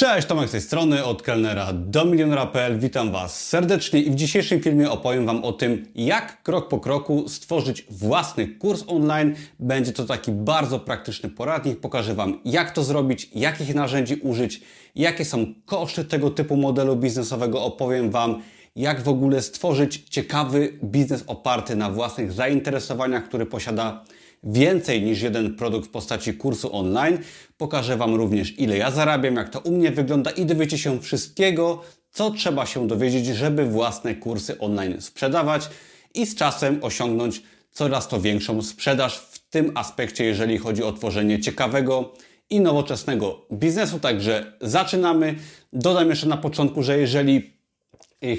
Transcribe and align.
Cześć, 0.00 0.28
Tomek 0.28 0.48
z 0.48 0.52
tej 0.52 0.60
strony, 0.60 1.04
od 1.04 1.22
kelnera 1.22 1.72
do 1.72 2.04
milionera.pl. 2.04 2.78
Witam 2.78 3.12
Was 3.12 3.48
serdecznie 3.48 4.00
i 4.00 4.10
w 4.10 4.14
dzisiejszym 4.14 4.60
filmie 4.60 4.90
opowiem 4.90 5.26
Wam 5.26 5.44
o 5.44 5.52
tym, 5.52 5.86
jak 5.94 6.42
krok 6.42 6.68
po 6.68 6.80
kroku 6.80 7.28
stworzyć 7.28 7.86
własny 7.90 8.48
kurs 8.48 8.84
online. 8.86 9.34
Będzie 9.58 9.92
to 9.92 10.04
taki 10.04 10.32
bardzo 10.32 10.78
praktyczny 10.78 11.28
poradnik. 11.28 11.80
Pokażę 11.80 12.14
Wam, 12.14 12.40
jak 12.44 12.70
to 12.70 12.84
zrobić, 12.84 13.30
jakich 13.34 13.74
narzędzi 13.74 14.14
użyć, 14.14 14.60
jakie 14.94 15.24
są 15.24 15.46
koszty 15.66 16.04
tego 16.04 16.30
typu 16.30 16.56
modelu 16.56 16.96
biznesowego. 16.96 17.64
Opowiem 17.64 18.10
Wam, 18.10 18.42
jak 18.76 19.02
w 19.02 19.08
ogóle 19.08 19.42
stworzyć 19.42 20.04
ciekawy 20.10 20.78
biznes 20.84 21.24
oparty 21.26 21.76
na 21.76 21.90
własnych 21.90 22.32
zainteresowaniach, 22.32 23.24
który 23.24 23.46
posiada 23.46 24.04
więcej 24.42 25.02
niż 25.02 25.22
jeden 25.22 25.54
produkt 25.54 25.88
w 25.88 25.90
postaci 25.90 26.34
kursu 26.34 26.76
online. 26.76 27.18
Pokażę 27.56 27.96
Wam 27.96 28.14
również, 28.14 28.58
ile 28.58 28.76
ja 28.76 28.90
zarabiam, 28.90 29.36
jak 29.36 29.48
to 29.48 29.60
u 29.60 29.72
mnie 29.72 29.90
wygląda 29.90 30.30
i 30.30 30.46
dowiecie 30.46 30.78
się 30.78 31.00
wszystkiego, 31.00 31.82
co 32.10 32.30
trzeba 32.30 32.66
się 32.66 32.86
dowiedzieć, 32.86 33.26
żeby 33.26 33.64
własne 33.64 34.14
kursy 34.14 34.58
online 34.58 35.00
sprzedawać 35.00 35.68
i 36.14 36.26
z 36.26 36.34
czasem 36.34 36.78
osiągnąć 36.82 37.42
coraz 37.72 38.08
to 38.08 38.20
większą 38.20 38.62
sprzedaż 38.62 39.18
w 39.18 39.50
tym 39.50 39.72
aspekcie, 39.74 40.24
jeżeli 40.24 40.58
chodzi 40.58 40.82
o 40.82 40.92
tworzenie 40.92 41.40
ciekawego 41.40 42.12
i 42.50 42.60
nowoczesnego 42.60 43.46
biznesu. 43.52 43.98
Także 43.98 44.52
zaczynamy. 44.60 45.34
Dodam 45.72 46.08
jeszcze 46.08 46.26
na 46.26 46.36
początku, 46.36 46.82
że 46.82 46.98
jeżeli 46.98 47.59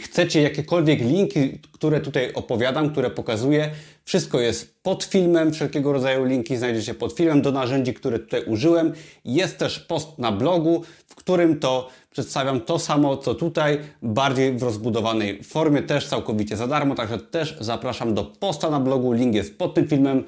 chcecie 0.03 0.41
jakiekolwiek 0.41 0.99
linki, 0.99 1.59
które 1.71 2.02
tutaj 2.02 2.34
opowiadam, 2.34 2.89
które 2.89 3.09
pokazuję, 3.09 3.72
wszystko 4.03 4.39
jest 4.39 4.84
pod 4.84 5.03
filmem, 5.03 5.53
wszelkiego 5.53 5.94
rodzaju 5.94 6.26
linki 6.26 6.58
znajdziecie 6.58 6.94
pod 6.94 7.13
filmem 7.13 7.41
do 7.41 7.52
narzędzi, 7.52 7.94
które 7.94 8.20
tutaj 8.20 8.44
użyłem. 8.45 8.94
Jest 9.25 9.58
też 9.58 9.80
post 9.80 10.17
na 10.17 10.31
blogu, 10.31 10.84
w 11.08 11.16
którym 11.16 11.59
to 11.59 11.89
przedstawiam 12.12 12.62
to 12.62 12.80
samo, 12.80 13.17
co 13.17 13.36
tutaj, 13.36 13.80
bardziej 14.02 14.58
w 14.58 14.63
rozbudowanej 14.63 15.44
formie, 15.44 15.81
też 15.81 16.08
całkowicie 16.08 16.58
za 16.58 16.67
darmo, 16.67 16.95
także 16.95 17.17
też 17.17 17.58
zapraszam 17.59 18.14
do 18.14 18.23
posta 18.23 18.70
na 18.70 18.80
blogu, 18.80 19.11
link 19.14 19.36
jest 19.36 19.58
pod 19.58 19.73
tym 19.73 19.88
filmem. 19.88 20.23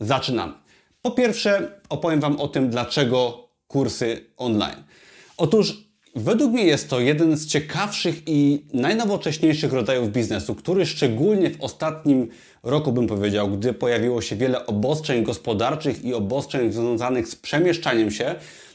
Zaczynamy. 0.00 0.52
Po 1.02 1.10
pierwsze, 1.10 1.80
opowiem 1.88 2.20
Wam 2.20 2.40
o 2.40 2.48
tym, 2.48 2.70
dlaczego 2.70 3.48
kursy 3.66 4.26
online. 4.36 4.82
Otóż 5.36 5.85
Według 6.16 6.52
mnie 6.52 6.64
jest 6.64 6.90
to 6.90 7.00
jeden 7.00 7.36
z 7.36 7.46
ciekawszych 7.46 8.22
i 8.26 8.62
najnowocześniejszych 8.74 9.72
rodzajów 9.72 10.12
biznesu, 10.12 10.54
który 10.54 10.86
szczególnie 10.86 11.50
w 11.50 11.60
ostatnim 11.60 12.28
roku, 12.62 12.92
bym 12.92 13.06
powiedział, 13.06 13.50
gdy 13.50 13.72
pojawiło 13.72 14.22
się 14.22 14.36
wiele 14.36 14.66
obostrzeń 14.66 15.24
gospodarczych 15.24 16.04
i 16.04 16.14
obostrzeń 16.14 16.72
związanych 16.72 17.28
z 17.28 17.36
przemieszczaniem 17.36 18.10
się, 18.10 18.34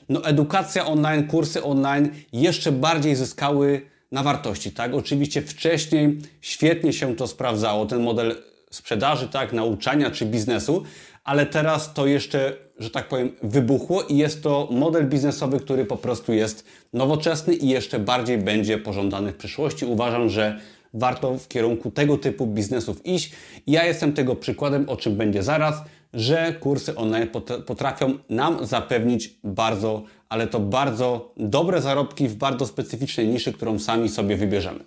no 0.09 0.23
edukacja 0.25 0.85
online, 0.85 1.27
kursy 1.27 1.63
online 1.63 2.09
jeszcze 2.33 2.71
bardziej 2.71 3.15
zyskały 3.15 3.81
na 4.11 4.23
wartości, 4.23 4.71
tak? 4.71 4.93
Oczywiście 4.93 5.41
wcześniej 5.41 6.17
świetnie 6.41 6.93
się 6.93 7.15
to 7.15 7.27
sprawdzało, 7.27 7.85
ten 7.85 8.03
model 8.03 8.35
sprzedaży, 8.71 9.27
tak, 9.27 9.53
nauczania 9.53 10.11
czy 10.11 10.25
biznesu, 10.25 10.83
ale 11.31 11.45
teraz 11.45 11.93
to 11.93 12.07
jeszcze, 12.07 12.57
że 12.79 12.89
tak 12.89 13.07
powiem, 13.07 13.31
wybuchło 13.43 14.03
i 14.03 14.17
jest 14.17 14.43
to 14.43 14.67
model 14.71 15.09
biznesowy, 15.09 15.59
który 15.59 15.85
po 15.85 15.97
prostu 15.97 16.33
jest 16.33 16.65
nowoczesny 16.93 17.53
i 17.53 17.69
jeszcze 17.69 17.99
bardziej 17.99 18.37
będzie 18.37 18.77
pożądany 18.77 19.31
w 19.31 19.37
przyszłości. 19.37 19.85
Uważam, 19.85 20.29
że 20.29 20.59
warto 20.93 21.37
w 21.37 21.47
kierunku 21.47 21.91
tego 21.91 22.17
typu 22.17 22.47
biznesów 22.47 23.05
iść. 23.05 23.31
Ja 23.67 23.85
jestem 23.85 24.13
tego 24.13 24.35
przykładem, 24.35 24.89
o 24.89 24.97
czym 24.97 25.15
będzie 25.15 25.43
zaraz, 25.43 25.75
że 26.13 26.53
kursy 26.59 26.95
online 26.95 27.27
potrafią 27.65 28.17
nam 28.29 28.65
zapewnić 28.65 29.39
bardzo, 29.43 30.03
ale 30.29 30.47
to 30.47 30.59
bardzo 30.59 31.33
dobre 31.37 31.81
zarobki 31.81 32.27
w 32.27 32.35
bardzo 32.35 32.65
specyficznej 32.65 33.27
niszy, 33.27 33.53
którą 33.53 33.79
sami 33.79 34.09
sobie 34.09 34.35
wybierzemy. 34.37 34.79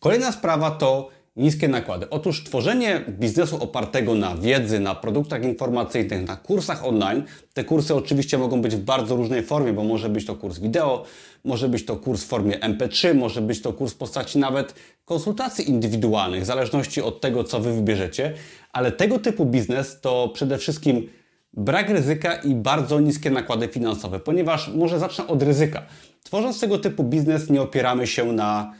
Kolejna 0.00 0.32
sprawa 0.32 0.70
to 0.70 1.15
niskie 1.36 1.68
nakłady. 1.68 2.10
Otóż 2.10 2.44
tworzenie 2.44 3.04
biznesu 3.08 3.62
opartego 3.62 4.14
na 4.14 4.36
wiedzy, 4.36 4.80
na 4.80 4.94
produktach 4.94 5.44
informacyjnych, 5.44 6.26
na 6.28 6.36
kursach 6.36 6.84
online, 6.84 7.22
te 7.54 7.64
kursy 7.64 7.94
oczywiście 7.94 8.38
mogą 8.38 8.60
być 8.60 8.76
w 8.76 8.80
bardzo 8.80 9.16
różnej 9.16 9.42
formie, 9.42 9.72
bo 9.72 9.84
może 9.84 10.08
być 10.08 10.26
to 10.26 10.34
kurs 10.34 10.58
wideo, 10.58 11.04
może 11.44 11.68
być 11.68 11.84
to 11.84 11.96
kurs 11.96 12.24
w 12.24 12.26
formie 12.26 12.58
MP3, 12.58 13.14
może 13.14 13.40
być 13.40 13.62
to 13.62 13.72
kurs 13.72 13.92
w 13.92 13.96
postaci 13.96 14.38
nawet 14.38 14.74
konsultacji 15.04 15.70
indywidualnych, 15.70 16.42
w 16.42 16.46
zależności 16.46 17.02
od 17.02 17.20
tego, 17.20 17.44
co 17.44 17.60
Wy 17.60 17.72
wybierzecie, 17.72 18.32
ale 18.72 18.92
tego 18.92 19.18
typu 19.18 19.46
biznes 19.46 20.00
to 20.00 20.30
przede 20.34 20.58
wszystkim 20.58 21.08
brak 21.52 21.90
ryzyka 21.90 22.34
i 22.34 22.54
bardzo 22.54 23.00
niskie 23.00 23.30
nakłady 23.30 23.68
finansowe, 23.68 24.20
ponieważ 24.20 24.68
może 24.68 24.98
zacznę 24.98 25.26
od 25.26 25.42
ryzyka. 25.42 25.82
Tworząc 26.22 26.60
tego 26.60 26.78
typu 26.78 27.04
biznes 27.04 27.50
nie 27.50 27.62
opieramy 27.62 28.06
się 28.06 28.32
na 28.32 28.72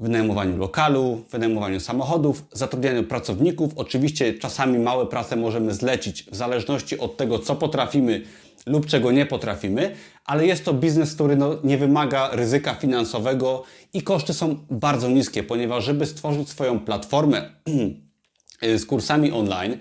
wynajmowaniu 0.00 0.56
lokalu, 0.56 1.24
wynajmowaniu 1.30 1.80
samochodów, 1.80 2.44
zatrudnianiu 2.52 3.04
pracowników. 3.04 3.72
Oczywiście 3.76 4.34
czasami 4.34 4.78
małe 4.78 5.06
prace 5.06 5.36
możemy 5.36 5.74
zlecić 5.74 6.22
w 6.22 6.36
zależności 6.36 6.98
od 6.98 7.16
tego, 7.16 7.38
co 7.38 7.56
potrafimy 7.56 8.22
lub 8.66 8.86
czego 8.86 9.12
nie 9.12 9.26
potrafimy, 9.26 9.94
ale 10.24 10.46
jest 10.46 10.64
to 10.64 10.74
biznes, 10.74 11.14
który 11.14 11.36
no, 11.36 11.56
nie 11.64 11.78
wymaga 11.78 12.30
ryzyka 12.32 12.74
finansowego 12.74 13.64
i 13.92 14.02
koszty 14.02 14.34
są 14.34 14.56
bardzo 14.70 15.08
niskie, 15.08 15.42
ponieważ 15.42 15.84
żeby 15.84 16.06
stworzyć 16.06 16.48
swoją 16.48 16.80
platformę 16.80 17.50
z 18.78 18.86
kursami 18.86 19.32
online 19.32 19.76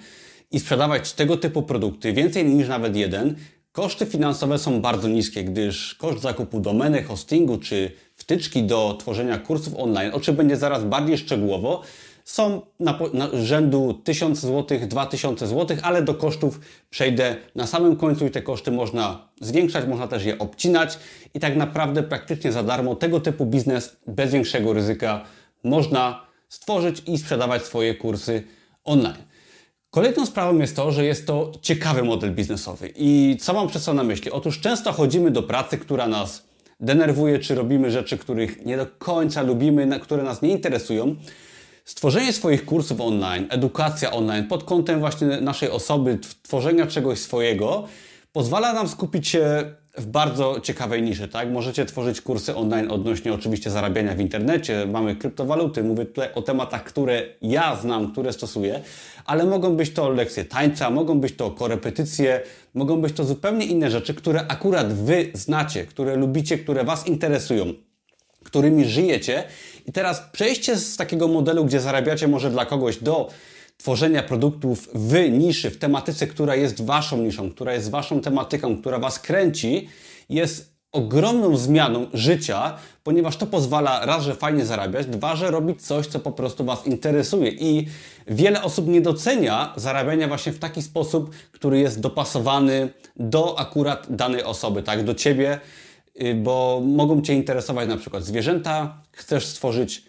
i 0.51 0.59
sprzedawać 0.59 1.13
tego 1.13 1.37
typu 1.37 1.63
produkty, 1.63 2.13
więcej 2.13 2.45
niż 2.45 2.67
nawet 2.67 2.95
jeden, 2.95 3.35
koszty 3.71 4.05
finansowe 4.05 4.59
są 4.59 4.81
bardzo 4.81 5.07
niskie, 5.07 5.43
gdyż 5.43 5.95
koszt 5.95 6.21
zakupu 6.21 6.59
domeny, 6.59 7.03
hostingu 7.03 7.57
czy 7.57 7.91
wtyczki 8.27 8.63
do 8.63 8.95
tworzenia 8.99 9.37
kursów 9.37 9.73
online, 9.77 10.11
o 10.13 10.19
czym 10.19 10.35
będzie 10.35 10.57
zaraz 10.57 10.83
bardziej 10.83 11.17
szczegółowo, 11.17 11.81
są 12.25 12.61
na, 12.79 12.99
na 13.13 13.29
rzędu 13.33 14.01
1000 14.03 14.39
zł, 14.39 14.79
2000 14.87 15.47
zł, 15.47 15.77
ale 15.81 16.01
do 16.01 16.13
kosztów 16.13 16.59
przejdę 16.89 17.35
na 17.55 17.67
samym 17.67 17.95
końcu 17.95 18.25
i 18.25 18.31
te 18.31 18.41
koszty 18.41 18.71
można 18.71 19.27
zwiększać, 19.41 19.87
można 19.87 20.07
też 20.07 20.25
je 20.25 20.37
obcinać 20.37 20.99
i 21.33 21.39
tak 21.39 21.55
naprawdę 21.55 22.03
praktycznie 22.03 22.51
za 22.51 22.63
darmo 22.63 22.95
tego 22.95 23.19
typu 23.19 23.45
biznes 23.45 23.95
bez 24.07 24.31
większego 24.31 24.73
ryzyka 24.73 25.23
można 25.63 26.21
stworzyć 26.49 27.03
i 27.07 27.17
sprzedawać 27.17 27.63
swoje 27.63 27.95
kursy 27.95 28.43
online. 28.83 29.23
Kolejną 29.89 30.25
sprawą 30.25 30.59
jest 30.59 30.75
to, 30.75 30.91
że 30.91 31.05
jest 31.05 31.27
to 31.27 31.51
ciekawy 31.61 32.03
model 32.03 32.35
biznesowy. 32.35 32.93
I 32.95 33.37
co 33.41 33.53
mam 33.53 33.67
przez 33.67 33.85
to 33.85 33.93
na 33.93 34.03
myśli? 34.03 34.31
Otóż 34.31 34.59
często 34.59 34.93
chodzimy 34.93 35.31
do 35.31 35.43
pracy, 35.43 35.77
która 35.77 36.07
nas 36.07 36.46
denerwuje, 36.79 37.39
czy 37.39 37.55
robimy 37.55 37.91
rzeczy, 37.91 38.17
których 38.17 38.65
nie 38.65 38.77
do 38.77 38.87
końca 38.97 39.41
lubimy, 39.41 39.99
które 39.99 40.23
nas 40.23 40.41
nie 40.41 40.49
interesują. 40.49 41.15
Stworzenie 41.85 42.33
swoich 42.33 42.65
kursów 42.65 43.01
online, 43.01 43.47
edukacja 43.49 44.11
online 44.11 44.47
pod 44.47 44.63
kątem 44.63 44.99
właśnie 44.99 45.27
naszej 45.27 45.69
osoby, 45.69 46.19
tworzenia 46.43 46.87
czegoś 46.87 47.19
swojego, 47.19 47.87
pozwala 48.33 48.73
nam 48.73 48.87
skupić 48.87 49.27
się 49.27 49.73
w 49.97 50.05
bardzo 50.05 50.59
ciekawej 50.59 51.01
niszy, 51.01 51.27
tak? 51.27 51.51
Możecie 51.51 51.85
tworzyć 51.85 52.21
kursy 52.21 52.55
online 52.55 52.91
odnośnie 52.91 53.33
oczywiście 53.33 53.71
zarabiania 53.71 54.15
w 54.15 54.19
internecie, 54.19 54.85
mamy 54.91 55.15
kryptowaluty, 55.15 55.83
mówię 55.83 56.05
tutaj 56.05 56.29
o 56.35 56.41
tematach, 56.41 56.83
które 56.83 57.23
ja 57.41 57.75
znam, 57.75 58.11
które 58.11 58.33
stosuję, 58.33 58.81
ale 59.25 59.45
mogą 59.45 59.75
być 59.75 59.91
to 59.91 60.09
lekcje 60.09 60.45
tańca, 60.45 60.89
mogą 60.89 61.19
być 61.19 61.35
to 61.35 61.51
korepetycje, 61.51 62.41
mogą 62.73 63.01
być 63.01 63.13
to 63.13 63.23
zupełnie 63.23 63.65
inne 63.65 63.91
rzeczy, 63.91 64.13
które 64.13 64.47
akurat 64.47 64.93
Wy 64.93 65.31
znacie, 65.33 65.85
które 65.85 66.15
lubicie, 66.15 66.57
które 66.57 66.83
Was 66.83 67.07
interesują, 67.07 67.73
którymi 68.43 68.85
żyjecie. 68.85 69.43
I 69.85 69.91
teraz 69.91 70.23
przejście 70.31 70.75
z 70.75 70.97
takiego 70.97 71.27
modelu, 71.27 71.65
gdzie 71.65 71.79
zarabiacie 71.79 72.27
może 72.27 72.49
dla 72.49 72.65
kogoś 72.65 72.97
do 72.97 73.29
tworzenia 73.77 74.23
produktów 74.23 74.89
w 74.93 75.29
niszy, 75.31 75.71
w 75.71 75.77
tematyce, 75.77 76.27
która 76.27 76.55
jest 76.55 76.85
waszą 76.85 77.17
niszą, 77.17 77.51
która 77.51 77.73
jest 77.73 77.91
waszą 77.91 78.21
tematyką, 78.21 78.77
która 78.77 78.99
was 78.99 79.19
kręci, 79.19 79.89
jest 80.29 80.77
ogromną 80.91 81.57
zmianą 81.57 82.07
życia, 82.13 82.77
ponieważ 83.03 83.37
to 83.37 83.47
pozwala 83.47 84.05
raz, 84.05 84.23
że 84.23 84.35
fajnie 84.35 84.65
zarabiać, 84.65 85.07
dwa, 85.07 85.35
że 85.35 85.51
robić 85.51 85.81
coś, 85.81 86.07
co 86.07 86.19
po 86.19 86.31
prostu 86.31 86.65
Was 86.65 86.87
interesuje. 86.87 87.51
I 87.51 87.87
wiele 88.27 88.63
osób 88.63 88.87
nie 88.87 89.01
docenia 89.01 89.73
zarabiania 89.75 90.27
właśnie 90.27 90.51
w 90.51 90.59
taki 90.59 90.81
sposób, 90.81 91.35
który 91.51 91.79
jest 91.79 91.99
dopasowany 91.99 92.89
do 93.15 93.59
akurat 93.59 94.07
danej 94.09 94.43
osoby, 94.43 94.83
tak, 94.83 95.03
do 95.03 95.15
Ciebie, 95.15 95.59
y, 96.21 96.35
bo 96.35 96.81
mogą 96.85 97.21
Cię 97.21 97.33
interesować 97.33 97.89
na 97.89 97.97
przykład 97.97 98.23
zwierzęta, 98.23 99.01
chcesz 99.11 99.45
stworzyć 99.45 100.06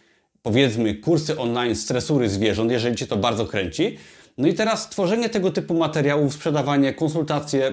powiedzmy 0.48 0.94
kursy 0.94 1.38
online 1.38 1.76
stresury 1.76 2.28
zwierząt, 2.28 2.70
jeżeli 2.70 2.96
Cię 2.96 3.06
to 3.06 3.16
bardzo 3.16 3.46
kręci. 3.46 3.98
No 4.38 4.48
i 4.48 4.54
teraz 4.54 4.88
tworzenie 4.88 5.28
tego 5.28 5.50
typu 5.50 5.74
materiałów, 5.74 6.34
sprzedawanie, 6.34 6.94
konsultacje, 6.94 7.72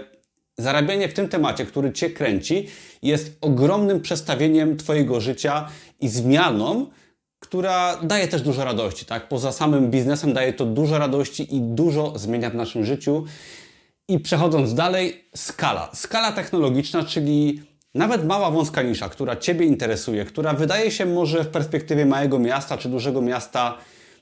zarabianie 0.57 1.09
w 1.09 1.13
tym 1.13 1.29
temacie, 1.29 1.65
który 1.65 1.93
Cię 1.93 2.09
kręci, 2.09 2.67
jest 3.01 3.37
ogromnym 3.41 4.01
przestawieniem 4.01 4.77
Twojego 4.77 5.21
życia 5.21 5.67
i 5.99 6.09
zmianą, 6.09 6.87
która 7.39 7.97
daje 8.03 8.27
też 8.27 8.41
dużo 8.41 8.65
radości, 8.65 9.05
tak? 9.05 9.27
Poza 9.27 9.51
samym 9.51 9.91
biznesem 9.91 10.33
daje 10.33 10.53
to 10.53 10.65
dużo 10.65 10.97
radości 10.97 11.55
i 11.55 11.61
dużo 11.61 12.13
zmienia 12.19 12.49
w 12.49 12.55
naszym 12.55 12.85
życiu. 12.85 13.25
I 14.07 14.19
przechodząc 14.19 14.73
dalej, 14.73 15.25
skala. 15.35 15.91
Skala 15.93 16.31
technologiczna, 16.31 17.03
czyli 17.03 17.61
nawet 17.95 18.25
mała 18.25 18.51
wąska 18.51 18.81
nisza, 18.81 19.09
która 19.09 19.35
Ciebie 19.35 19.65
interesuje, 19.65 20.25
która 20.25 20.53
wydaje 20.53 20.91
się 20.91 21.05
może 21.05 21.43
w 21.43 21.47
perspektywie 21.47 22.05
małego 22.05 22.39
miasta 22.39 22.77
czy 22.77 22.89
dużego 22.89 23.21
miasta 23.21 23.77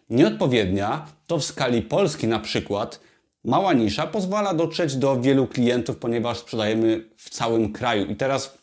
nieodpowiednia, 0.09 1.05
to 1.27 1.39
w 1.39 1.43
skali 1.43 1.81
Polski 1.81 2.27
na 2.27 2.39
przykład 2.39 2.99
mała 3.43 3.73
nisza 3.73 4.07
pozwala 4.07 4.53
dotrzeć 4.53 4.95
do 4.95 5.21
wielu 5.21 5.47
klientów, 5.47 5.97
ponieważ 5.97 6.37
sprzedajemy 6.37 7.09
w 7.17 7.29
całym 7.29 7.73
kraju. 7.73 8.05
I 8.05 8.15
teraz, 8.15 8.57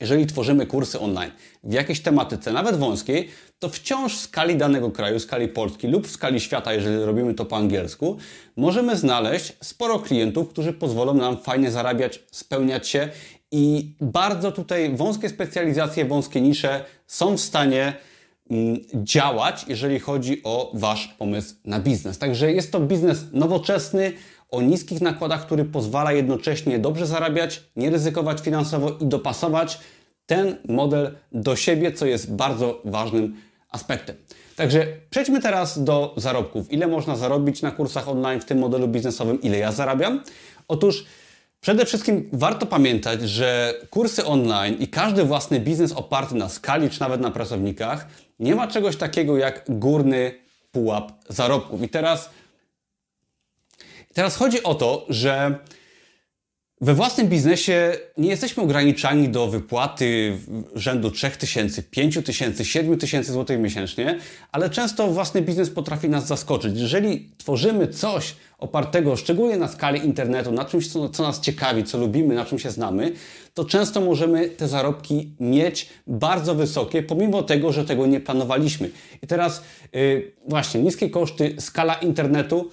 jeżeli 0.00 0.26
tworzymy 0.26 0.66
kursy 0.66 1.00
online 1.00 1.30
w 1.64 1.72
jakiejś 1.72 2.00
tematyce, 2.00 2.52
nawet 2.52 2.76
wąskiej, 2.76 3.28
to 3.58 3.68
wciąż 3.68 4.16
w 4.16 4.20
skali 4.20 4.56
danego 4.56 4.90
kraju, 4.90 5.18
w 5.18 5.22
skali 5.22 5.48
Polski 5.48 5.88
lub 5.88 6.06
w 6.06 6.10
skali 6.10 6.40
świata, 6.40 6.74
jeżeli 6.74 7.04
robimy 7.04 7.34
to 7.34 7.44
po 7.44 7.56
angielsku, 7.56 8.16
możemy 8.56 8.96
znaleźć 8.96 9.52
sporo 9.62 9.98
klientów, 9.98 10.48
którzy 10.48 10.72
pozwolą 10.72 11.14
nam 11.14 11.36
fajnie 11.36 11.70
zarabiać, 11.70 12.22
spełniać 12.30 12.88
się 12.88 13.08
i 13.54 13.94
bardzo 14.00 14.52
tutaj 14.52 14.96
wąskie 14.96 15.28
specjalizacje, 15.28 16.04
wąskie 16.04 16.40
nisze 16.40 16.84
są 17.06 17.36
w 17.36 17.40
stanie 17.40 17.94
mm, 18.50 18.76
działać, 18.94 19.64
jeżeli 19.68 20.00
chodzi 20.00 20.40
o 20.44 20.70
Wasz 20.74 21.08
pomysł 21.18 21.54
na 21.64 21.80
biznes. 21.80 22.18
Także 22.18 22.52
jest 22.52 22.72
to 22.72 22.80
biznes 22.80 23.24
nowoczesny, 23.32 24.12
o 24.50 24.62
niskich 24.62 25.00
nakładach, 25.00 25.46
który 25.46 25.64
pozwala 25.64 26.12
jednocześnie 26.12 26.78
dobrze 26.78 27.06
zarabiać, 27.06 27.62
nie 27.76 27.90
ryzykować 27.90 28.40
finansowo 28.40 28.90
i 29.00 29.06
dopasować 29.06 29.78
ten 30.26 30.56
model 30.68 31.16
do 31.32 31.56
siebie, 31.56 31.92
co 31.92 32.06
jest 32.06 32.34
bardzo 32.34 32.80
ważnym 32.84 33.36
aspektem. 33.70 34.16
Także 34.56 34.86
przejdźmy 35.10 35.40
teraz 35.40 35.84
do 35.84 36.14
zarobków. 36.16 36.72
Ile 36.72 36.86
można 36.86 37.16
zarobić 37.16 37.62
na 37.62 37.70
kursach 37.70 38.08
online 38.08 38.40
w 38.40 38.44
tym 38.44 38.58
modelu 38.58 38.88
biznesowym? 38.88 39.42
Ile 39.42 39.58
ja 39.58 39.72
zarabiam? 39.72 40.20
Otóż 40.68 41.04
Przede 41.64 41.86
wszystkim 41.86 42.28
warto 42.32 42.66
pamiętać, 42.66 43.22
że 43.22 43.74
kursy 43.90 44.24
online 44.24 44.76
i 44.78 44.88
każdy 44.88 45.24
własny 45.24 45.60
biznes 45.60 45.92
oparty 45.92 46.34
na 46.34 46.48
skali 46.48 46.90
czy 46.90 47.00
nawet 47.00 47.20
na 47.20 47.30
pracownikach 47.30 48.06
nie 48.38 48.54
ma 48.54 48.68
czegoś 48.68 48.96
takiego 48.96 49.36
jak 49.36 49.64
górny 49.68 50.34
pułap 50.72 51.12
zarobków. 51.28 51.82
I 51.82 51.88
teraz, 51.88 52.30
teraz 54.14 54.36
chodzi 54.36 54.62
o 54.62 54.74
to, 54.74 55.06
że 55.08 55.58
we 56.84 56.94
własnym 56.94 57.28
biznesie 57.28 57.92
nie 58.18 58.28
jesteśmy 58.28 58.62
ograniczani 58.62 59.28
do 59.28 59.48
wypłaty 59.48 60.38
rzędu 60.74 61.10
3000, 61.10 61.82
5000, 61.82 62.64
7000 62.64 63.32
zł 63.32 63.58
miesięcznie, 63.58 64.18
ale 64.52 64.70
często 64.70 65.06
własny 65.06 65.42
biznes 65.42 65.70
potrafi 65.70 66.08
nas 66.08 66.26
zaskoczyć. 66.26 66.80
Jeżeli 66.80 67.30
tworzymy 67.38 67.88
coś 67.88 68.36
opartego 68.58 69.16
szczególnie 69.16 69.56
na 69.56 69.68
skali 69.68 70.06
internetu, 70.06 70.52
na 70.52 70.64
czymś, 70.64 70.88
co, 70.88 71.08
co 71.08 71.22
nas 71.22 71.40
ciekawi, 71.40 71.84
co 71.84 71.98
lubimy, 71.98 72.34
na 72.34 72.44
czym 72.44 72.58
się 72.58 72.70
znamy, 72.70 73.12
to 73.54 73.64
często 73.64 74.00
możemy 74.00 74.48
te 74.48 74.68
zarobki 74.68 75.36
mieć 75.40 75.88
bardzo 76.06 76.54
wysokie, 76.54 77.02
pomimo 77.02 77.42
tego, 77.42 77.72
że 77.72 77.84
tego 77.84 78.06
nie 78.06 78.20
planowaliśmy. 78.20 78.90
I 79.22 79.26
teraz 79.26 79.62
yy, 79.92 80.32
właśnie 80.48 80.82
niskie 80.82 81.10
koszty, 81.10 81.56
skala 81.58 81.94
internetu. 81.94 82.70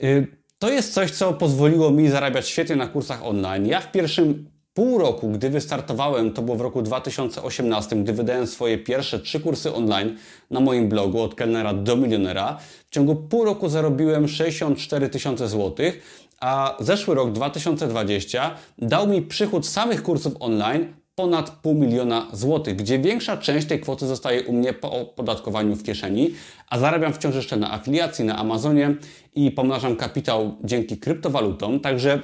Yy, 0.00 0.45
to 0.58 0.70
jest 0.70 0.94
coś, 0.94 1.10
co 1.10 1.32
pozwoliło 1.32 1.90
mi 1.90 2.08
zarabiać 2.08 2.48
świetnie 2.48 2.76
na 2.76 2.88
kursach 2.88 3.24
online. 3.24 3.66
Ja 3.66 3.80
w 3.80 3.92
pierwszym 3.92 4.50
pół 4.74 4.98
roku, 4.98 5.28
gdy 5.28 5.50
wystartowałem, 5.50 6.32
to 6.32 6.42
było 6.42 6.56
w 6.56 6.60
roku 6.60 6.82
2018, 6.82 7.96
gdy 7.96 8.12
wydałem 8.12 8.46
swoje 8.46 8.78
pierwsze 8.78 9.20
trzy 9.20 9.40
kursy 9.40 9.74
online 9.74 10.16
na 10.50 10.60
moim 10.60 10.88
blogu 10.88 11.22
od 11.22 11.34
kelnera 11.34 11.74
do 11.74 11.96
milionera, 11.96 12.58
w 12.86 12.90
ciągu 12.90 13.16
pół 13.16 13.44
roku 13.44 13.68
zarobiłem 13.68 14.28
64 14.28 15.08
tysiące 15.08 15.48
złotych, 15.48 16.02
a 16.40 16.76
zeszły 16.80 17.14
rok 17.14 17.32
2020 17.32 18.54
dał 18.78 19.08
mi 19.08 19.22
przychód 19.22 19.66
samych 19.66 20.02
kursów 20.02 20.32
online 20.40 20.94
ponad 21.16 21.50
pół 21.50 21.74
miliona 21.74 22.26
złotych, 22.32 22.76
gdzie 22.76 22.98
większa 22.98 23.36
część 23.36 23.66
tej 23.66 23.80
kwoty 23.80 24.06
zostaje 24.06 24.42
u 24.42 24.52
mnie 24.52 24.72
po 24.72 24.92
opodatkowaniu 24.92 25.76
w 25.76 25.82
kieszeni, 25.82 26.30
a 26.70 26.78
zarabiam 26.78 27.12
wciąż 27.12 27.34
jeszcze 27.34 27.56
na 27.56 27.72
afiliacji, 27.72 28.24
na 28.24 28.38
Amazonie 28.38 28.94
i 29.34 29.50
pomnażam 29.50 29.96
kapitał 29.96 30.56
dzięki 30.64 30.96
kryptowalutom. 30.96 31.80
Także 31.80 32.22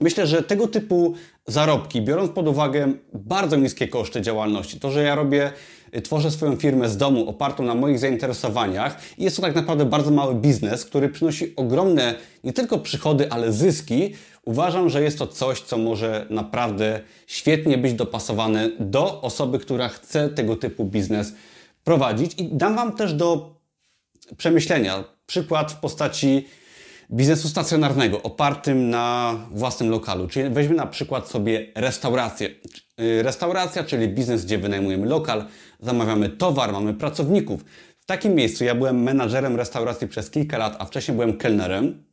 myślę, 0.00 0.26
że 0.26 0.42
tego 0.42 0.68
typu 0.68 1.14
zarobki, 1.46 2.02
biorąc 2.02 2.30
pod 2.30 2.48
uwagę 2.48 2.92
bardzo 3.14 3.56
niskie 3.56 3.88
koszty 3.88 4.20
działalności, 4.20 4.80
to, 4.80 4.90
że 4.90 5.02
ja 5.02 5.14
robię, 5.14 5.52
tworzę 6.04 6.30
swoją 6.30 6.56
firmę 6.56 6.88
z 6.88 6.96
domu 6.96 7.28
opartą 7.28 7.62
na 7.62 7.74
moich 7.74 7.98
zainteresowaniach 7.98 9.00
jest 9.18 9.36
to 9.36 9.42
tak 9.42 9.54
naprawdę 9.54 9.84
bardzo 9.84 10.10
mały 10.10 10.34
biznes, 10.34 10.84
który 10.84 11.08
przynosi 11.08 11.56
ogromne 11.56 12.14
nie 12.44 12.52
tylko 12.52 12.78
przychody, 12.78 13.30
ale 13.30 13.52
zyski, 13.52 14.14
uważam, 14.44 14.88
że 14.88 15.02
jest 15.02 15.18
to 15.18 15.26
coś, 15.26 15.60
co 15.60 15.78
może 15.78 16.26
naprawdę 16.30 17.00
świetnie 17.26 17.78
być 17.78 17.94
dopasowane 17.94 18.70
do 18.78 19.22
osoby, 19.22 19.58
która 19.58 19.88
chce 19.88 20.28
tego 20.28 20.56
typu 20.56 20.84
biznes 20.84 21.32
prowadzić. 21.84 22.32
I 22.38 22.44
dam 22.44 22.76
Wam 22.76 22.96
też 22.96 23.14
do 23.14 23.54
przemyślenia 24.36 25.04
przykład 25.26 25.72
w 25.72 25.76
postaci 25.76 26.46
biznesu 27.10 27.48
stacjonarnego 27.48 28.22
opartym 28.22 28.90
na 28.90 29.34
własnym 29.50 29.90
lokalu. 29.90 30.28
Czyli 30.28 30.50
weźmy 30.50 30.74
na 30.74 30.86
przykład 30.86 31.28
sobie 31.28 31.72
restaurację. 31.74 32.48
Y, 33.00 33.22
restauracja, 33.22 33.84
czyli 33.84 34.08
biznes, 34.08 34.44
gdzie 34.44 34.58
wynajmujemy 34.58 35.06
lokal, 35.06 35.44
zamawiamy 35.80 36.28
towar, 36.28 36.72
mamy 36.72 36.94
pracowników. 36.94 37.64
W 38.00 38.06
takim 38.06 38.34
miejscu 38.34 38.64
ja 38.64 38.74
byłem 38.74 39.02
menadżerem 39.02 39.56
restauracji 39.56 40.08
przez 40.08 40.30
kilka 40.30 40.58
lat, 40.58 40.76
a 40.78 40.84
wcześniej 40.84 41.14
byłem 41.14 41.36
kelnerem. 41.36 42.09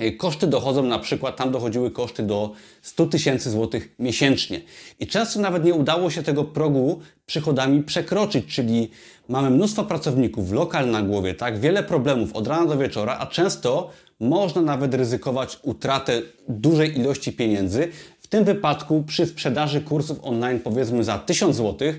Y, 0.00 0.12
koszty 0.12 0.46
dochodzą 0.46 0.82
na 0.82 0.98
przykład, 0.98 1.36
tam 1.36 1.50
dochodziły 1.50 1.90
koszty 1.90 2.22
do 2.22 2.52
100 2.82 3.06
tysięcy 3.06 3.50
złotych 3.50 3.94
miesięcznie. 3.98 4.60
I 5.00 5.06
często 5.06 5.40
nawet 5.40 5.64
nie 5.64 5.74
udało 5.74 6.10
się 6.10 6.22
tego 6.22 6.44
progu 6.44 7.00
przychodami 7.26 7.82
przekroczyć, 7.82 8.46
czyli 8.46 8.90
mamy 9.28 9.50
mnóstwo 9.50 9.84
pracowników, 9.84 10.52
lokal 10.52 10.90
na 10.90 11.02
głowie, 11.02 11.34
tak, 11.34 11.60
wiele 11.60 11.82
problemów 11.82 12.32
od 12.32 12.46
rana 12.46 12.66
do 12.66 12.78
wieczora, 12.78 13.16
a 13.18 13.26
często 13.26 13.90
można 14.20 14.62
nawet 14.62 14.94
ryzykować 14.94 15.58
utratę 15.62 16.22
dużej 16.48 16.98
ilości 16.98 17.32
pieniędzy. 17.32 17.88
W 18.26 18.28
tym 18.28 18.44
wypadku 18.44 19.02
przy 19.06 19.26
sprzedaży 19.26 19.80
kursów 19.80 20.18
online 20.22 20.60
powiedzmy 20.60 21.04
za 21.04 21.18
1000 21.18 21.56
zł, 21.56 21.92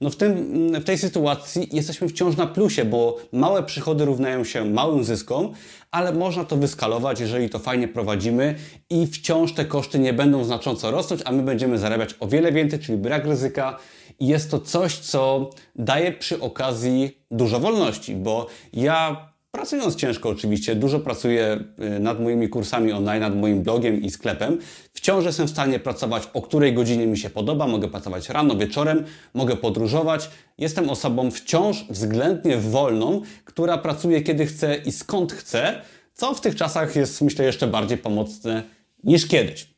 no 0.00 0.10
w, 0.10 0.16
tym, 0.16 0.72
w 0.80 0.84
tej 0.84 0.98
sytuacji 0.98 1.68
jesteśmy 1.72 2.08
wciąż 2.08 2.36
na 2.36 2.46
plusie, 2.46 2.84
bo 2.84 3.18
małe 3.32 3.62
przychody 3.62 4.04
równają 4.04 4.44
się 4.44 4.64
małym 4.64 5.04
zyskom, 5.04 5.52
ale 5.90 6.12
można 6.12 6.44
to 6.44 6.56
wyskalować, 6.56 7.20
jeżeli 7.20 7.50
to 7.50 7.58
fajnie 7.58 7.88
prowadzimy 7.88 8.54
i 8.90 9.06
wciąż 9.06 9.52
te 9.52 9.64
koszty 9.64 9.98
nie 9.98 10.12
będą 10.12 10.44
znacząco 10.44 10.90
rosnąć, 10.90 11.22
a 11.24 11.32
my 11.32 11.42
będziemy 11.42 11.78
zarabiać 11.78 12.14
o 12.20 12.26
wiele 12.26 12.52
więcej, 12.52 12.78
czyli 12.78 12.98
brak 12.98 13.24
ryzyka. 13.24 13.78
Jest 14.20 14.50
to 14.50 14.60
coś, 14.60 14.98
co 14.98 15.50
daje 15.76 16.12
przy 16.12 16.40
okazji 16.40 17.18
dużo 17.30 17.60
wolności, 17.60 18.14
bo 18.14 18.46
ja 18.72 19.31
Pracując 19.62 19.96
ciężko 19.96 20.28
oczywiście, 20.28 20.74
dużo 20.74 21.00
pracuję 21.00 21.64
y, 21.96 22.00
nad 22.00 22.20
moimi 22.20 22.48
kursami 22.48 22.92
online, 22.92 23.20
nad 23.20 23.36
moim 23.36 23.62
blogiem 23.62 24.02
i 24.02 24.10
sklepem. 24.10 24.58
Wciąż 24.92 25.24
jestem 25.24 25.46
w 25.46 25.50
stanie 25.50 25.78
pracować 25.78 26.28
o 26.34 26.42
której 26.42 26.74
godzinie 26.74 27.06
mi 27.06 27.18
się 27.18 27.30
podoba. 27.30 27.66
Mogę 27.66 27.88
pracować 27.88 28.28
rano, 28.28 28.56
wieczorem, 28.56 29.04
mogę 29.34 29.56
podróżować. 29.56 30.30
Jestem 30.58 30.90
osobą 30.90 31.30
wciąż 31.30 31.84
względnie 31.90 32.56
wolną, 32.56 33.22
która 33.44 33.78
pracuje 33.78 34.22
kiedy 34.22 34.46
chce 34.46 34.76
i 34.76 34.92
skąd 34.92 35.32
chce, 35.32 35.82
co 36.14 36.34
w 36.34 36.40
tych 36.40 36.56
czasach 36.56 36.96
jest 36.96 37.22
myślę 37.22 37.44
jeszcze 37.44 37.66
bardziej 37.66 37.98
pomocne 37.98 38.62
niż 39.04 39.26
kiedyś. 39.26 39.71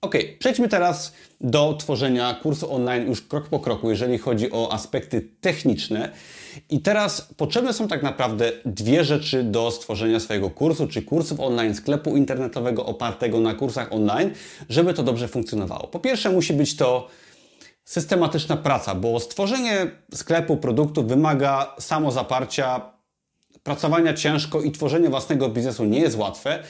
Ok, 0.00 0.14
przejdźmy 0.38 0.68
teraz 0.68 1.12
do 1.40 1.74
tworzenia 1.78 2.34
kursu 2.34 2.74
online 2.74 3.06
już 3.06 3.22
krok 3.22 3.48
po 3.48 3.60
kroku, 3.60 3.90
jeżeli 3.90 4.18
chodzi 4.18 4.52
o 4.52 4.72
aspekty 4.72 5.28
techniczne. 5.40 6.12
I 6.70 6.80
teraz 6.80 7.28
potrzebne 7.36 7.72
są 7.72 7.88
tak 7.88 8.02
naprawdę 8.02 8.52
dwie 8.64 9.04
rzeczy 9.04 9.42
do 9.42 9.70
stworzenia 9.70 10.20
swojego 10.20 10.50
kursu, 10.50 10.88
czy 10.88 11.02
kursów 11.02 11.40
online, 11.40 11.74
sklepu 11.74 12.16
internetowego 12.16 12.86
opartego 12.86 13.40
na 13.40 13.54
kursach 13.54 13.92
online, 13.92 14.30
żeby 14.68 14.94
to 14.94 15.02
dobrze 15.02 15.28
funkcjonowało. 15.28 15.86
Po 15.86 16.00
pierwsze, 16.00 16.30
musi 16.30 16.52
być 16.52 16.76
to 16.76 17.08
systematyczna 17.84 18.56
praca, 18.56 18.94
bo 18.94 19.20
stworzenie 19.20 19.90
sklepu, 20.14 20.56
produktu 20.56 21.02
wymaga 21.06 21.74
samozaparcia, 21.78 22.80
pracowania 23.62 24.14
ciężko 24.14 24.62
i 24.62 24.72
tworzenie 24.72 25.08
własnego 25.08 25.48
biznesu 25.48 25.84
nie 25.84 26.00
jest 26.00 26.16
łatwe. 26.16 26.62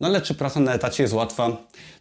No 0.00 0.08
ale 0.08 0.20
czy 0.20 0.34
praca 0.34 0.60
na 0.60 0.74
etacie 0.74 1.02
jest 1.02 1.14
łatwa? 1.14 1.56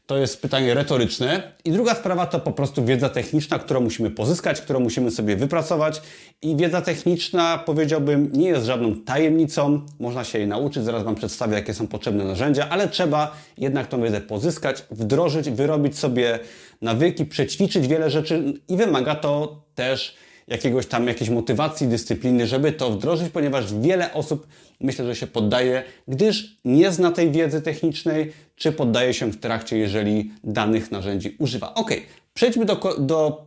To 0.05 0.17
jest 0.17 0.41
pytanie 0.41 0.73
retoryczne. 0.73 1.51
I 1.65 1.71
druga 1.71 1.95
sprawa 1.95 2.25
to 2.25 2.39
po 2.39 2.51
prostu 2.51 2.85
wiedza 2.85 3.09
techniczna, 3.09 3.59
którą 3.59 3.81
musimy 3.81 4.11
pozyskać, 4.11 4.61
którą 4.61 4.79
musimy 4.79 5.11
sobie 5.11 5.35
wypracować. 5.35 6.01
I 6.41 6.55
wiedza 6.55 6.81
techniczna, 6.81 7.63
powiedziałbym, 7.65 8.29
nie 8.33 8.47
jest 8.47 8.65
żadną 8.65 8.95
tajemnicą. 8.95 9.81
Można 9.99 10.23
się 10.23 10.37
jej 10.39 10.47
nauczyć, 10.47 10.83
zaraz 10.83 11.03
Wam 11.03 11.15
przedstawię, 11.15 11.53
jakie 11.53 11.73
są 11.73 11.87
potrzebne 11.87 12.23
narzędzia, 12.23 12.69
ale 12.69 12.87
trzeba 12.87 13.35
jednak 13.57 13.87
tą 13.87 14.01
wiedzę 14.01 14.21
pozyskać, 14.21 14.83
wdrożyć, 14.91 15.49
wyrobić 15.49 15.99
sobie 15.99 16.39
nawyki, 16.81 17.25
przećwiczyć 17.25 17.87
wiele 17.87 18.09
rzeczy 18.09 18.53
i 18.67 18.77
wymaga 18.77 19.15
to 19.15 19.63
też 19.75 20.15
jakiegoś 20.49 20.85
tam, 20.85 21.07
jakiejś 21.07 21.29
motywacji, 21.29 21.87
dyscypliny, 21.87 22.47
żeby 22.47 22.71
to 22.71 22.91
wdrożyć, 22.91 23.29
ponieważ 23.29 23.73
wiele 23.73 24.13
osób 24.13 24.47
myślę, 24.79 25.05
że 25.05 25.15
się 25.15 25.27
poddaje, 25.27 25.83
gdyż 26.07 26.57
nie 26.65 26.91
zna 26.91 27.11
tej 27.11 27.31
wiedzy 27.31 27.61
technicznej, 27.61 28.33
czy 28.55 28.71
poddaje 28.71 29.13
się 29.13 29.31
w 29.31 29.39
trakcie, 29.39 29.77
jeżeli 29.77 30.31
danych 30.43 30.91
narzędzi 30.91 31.35
używa. 31.39 31.73
Ok, 31.73 31.91
Przejdźmy 32.39 32.65
do, 32.65 32.95
do 32.99 33.45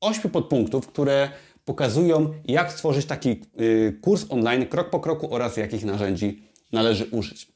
ośmiu 0.00 0.30
podpunktów, 0.30 0.86
które 0.86 1.30
pokazują, 1.64 2.34
jak 2.44 2.72
stworzyć 2.72 3.06
taki 3.06 3.40
y, 3.60 3.98
kurs 4.00 4.26
online 4.28 4.66
krok 4.66 4.90
po 4.90 5.00
kroku 5.00 5.34
oraz 5.34 5.56
jakich 5.56 5.84
narzędzi 5.84 6.42
należy 6.72 7.06
użyć. 7.06 7.48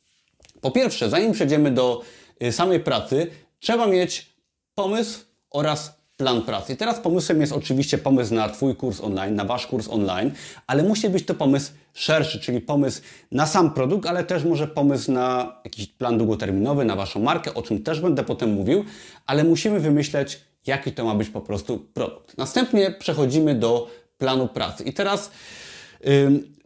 Po 0.61 0.71
pierwsze, 0.71 1.11
zanim 1.11 1.33
przejdziemy 1.33 1.71
do 1.71 2.03
y, 2.43 2.53
samej 2.53 2.81
pracy, 2.81 3.27
trzeba 3.61 3.87
mieć 3.87 4.37
pomysł 4.75 5.21
oraz 5.51 5.96
plan 6.17 6.43
pracy. 6.43 6.73
I 6.73 6.77
teraz 6.77 7.01
pomysłem 7.01 7.41
jest 7.41 7.53
oczywiście 7.53 7.99
pomysł 7.99 8.35
na 8.35 8.49
Twój 8.49 8.77
kurs 8.77 9.01
online, 9.01 9.35
na 9.35 9.45
Wasz 9.45 9.67
kurs 9.67 9.89
online, 9.89 10.31
ale 10.67 10.83
musi 10.83 11.09
być 11.09 11.27
to 11.27 11.35
pomysł 11.35 11.73
szerszy, 11.95 12.41
czyli 12.41 12.61
pomysł 12.61 13.03
na 13.33 13.47
sam 13.47 13.75
produkt, 13.75 14.07
ale 14.07 14.25
też 14.25 14.45
może 14.45 14.69
pomysł 14.69 15.13
na 15.13 15.57
jakiś 15.65 15.87
plan 15.87 16.19
długoterminowy, 16.19 16.85
na 16.85 16.97
Waszą 16.97 17.21
markę, 17.21 17.55
o 17.55 17.63
czym 17.63 17.83
też 17.83 18.01
będę 18.01 18.25
potem 18.25 18.53
mówił, 18.53 18.85
ale 19.27 19.45
musimy 19.45 19.81
wymyśleć, 19.81 20.41
jaki 20.67 20.93
to 20.93 21.05
ma 21.05 21.15
być 21.15 21.29
po 21.29 21.41
prostu 21.41 21.79
produkt. 21.79 22.39
Następnie 22.39 22.91
przechodzimy 22.91 23.55
do 23.55 23.91
planu 24.19 24.49
pracy. 24.49 24.85
I 24.85 24.93
teraz 24.93 25.31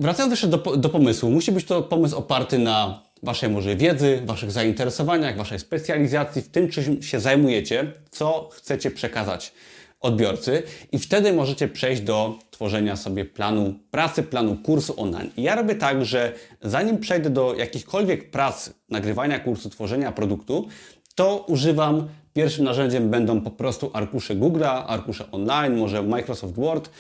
wracając 0.00 0.30
jeszcze 0.30 0.48
do, 0.48 0.58
do 0.58 0.88
pomysłu, 0.88 1.30
musi 1.30 1.52
być 1.52 1.64
to 1.64 1.82
pomysł 1.82 2.16
oparty 2.16 2.58
na 2.58 3.02
Waszej 3.22 3.50
może 3.50 3.76
wiedzy, 3.76 4.22
Waszych 4.24 4.50
zainteresowaniach, 4.50 5.36
Waszej 5.36 5.58
specjalizacji, 5.58 6.42
w 6.42 6.48
tym 6.48 6.68
czym 6.68 7.02
się 7.02 7.20
zajmujecie, 7.20 7.92
co 8.10 8.48
chcecie 8.52 8.90
przekazać 8.90 9.52
odbiorcy 10.00 10.62
i 10.92 10.98
wtedy 10.98 11.32
możecie 11.32 11.68
przejść 11.68 12.02
do 12.02 12.38
tworzenia 12.50 12.96
sobie 12.96 13.24
planu 13.24 13.74
pracy, 13.90 14.22
planu 14.22 14.56
kursu 14.56 15.00
online. 15.00 15.30
I 15.36 15.42
ja 15.42 15.54
robię 15.54 15.74
tak, 15.74 16.04
że 16.04 16.32
zanim 16.62 16.98
przejdę 16.98 17.30
do 17.30 17.54
jakichkolwiek 17.54 18.30
prac, 18.30 18.70
nagrywania 18.88 19.38
kursu, 19.38 19.70
tworzenia 19.70 20.12
produktu, 20.12 20.68
to 21.14 21.44
używam, 21.48 22.08
pierwszym 22.32 22.64
narzędziem 22.64 23.10
będą 23.10 23.40
po 23.40 23.50
prostu 23.50 23.90
arkusze 23.92 24.36
Google'a, 24.36 24.84
arkusze 24.86 25.30
online, 25.30 25.76
może 25.76 26.02
Microsoft 26.02 26.54
Word 26.54 26.90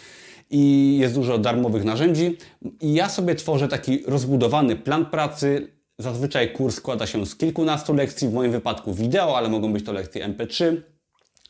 i 0.50 0.96
jest 1.00 1.14
dużo 1.14 1.38
darmowych 1.38 1.84
narzędzi. 1.84 2.36
I 2.80 2.94
ja 2.94 3.08
sobie 3.08 3.34
tworzę 3.34 3.68
taki 3.68 4.02
rozbudowany 4.06 4.76
plan 4.76 5.06
pracy, 5.06 5.79
Zazwyczaj 6.00 6.52
kurs 6.52 6.76
składa 6.76 7.06
się 7.06 7.26
z 7.26 7.36
kilkunastu 7.36 7.94
lekcji, 7.94 8.28
w 8.28 8.32
moim 8.32 8.52
wypadku 8.52 8.94
wideo, 8.94 9.36
ale 9.36 9.48
mogą 9.48 9.72
być 9.72 9.84
to 9.84 9.92
lekcje 9.92 10.28
MP3, 10.28 10.76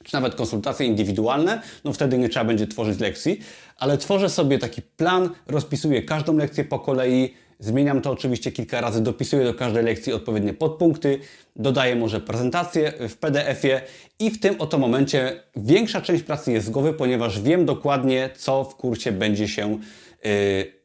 czy 0.04 0.12
nawet 0.12 0.34
konsultacje 0.34 0.86
indywidualne, 0.86 1.62
no 1.84 1.92
wtedy 1.92 2.18
nie 2.18 2.28
trzeba 2.28 2.44
będzie 2.44 2.66
tworzyć 2.66 3.00
lekcji, 3.00 3.40
ale 3.76 3.98
tworzę 3.98 4.28
sobie 4.28 4.58
taki 4.58 4.82
plan, 4.82 5.30
rozpisuję 5.46 6.02
każdą 6.02 6.36
lekcję 6.36 6.64
po 6.64 6.78
kolei, 6.78 7.34
zmieniam 7.60 8.00
to 8.00 8.10
oczywiście 8.10 8.52
kilka 8.52 8.80
razy, 8.80 9.02
dopisuję 9.02 9.44
do 9.44 9.54
każdej 9.54 9.84
lekcji 9.84 10.12
odpowiednie 10.12 10.54
podpunkty, 10.54 11.18
dodaję 11.56 11.96
może 11.96 12.20
prezentację 12.20 12.92
w 13.08 13.16
PDF-ie 13.16 13.80
i 14.18 14.30
w 14.30 14.40
tym 14.40 14.54
oto 14.58 14.78
momencie 14.78 15.42
większa 15.56 16.00
część 16.00 16.22
pracy 16.22 16.52
jest 16.52 16.66
z 16.66 16.70
głowy, 16.70 16.92
ponieważ 16.92 17.40
wiem 17.40 17.66
dokładnie, 17.66 18.30
co 18.36 18.64
w 18.64 18.76
kursie 18.76 19.12
będzie 19.12 19.48
się 19.48 19.78
yy, 20.24 20.30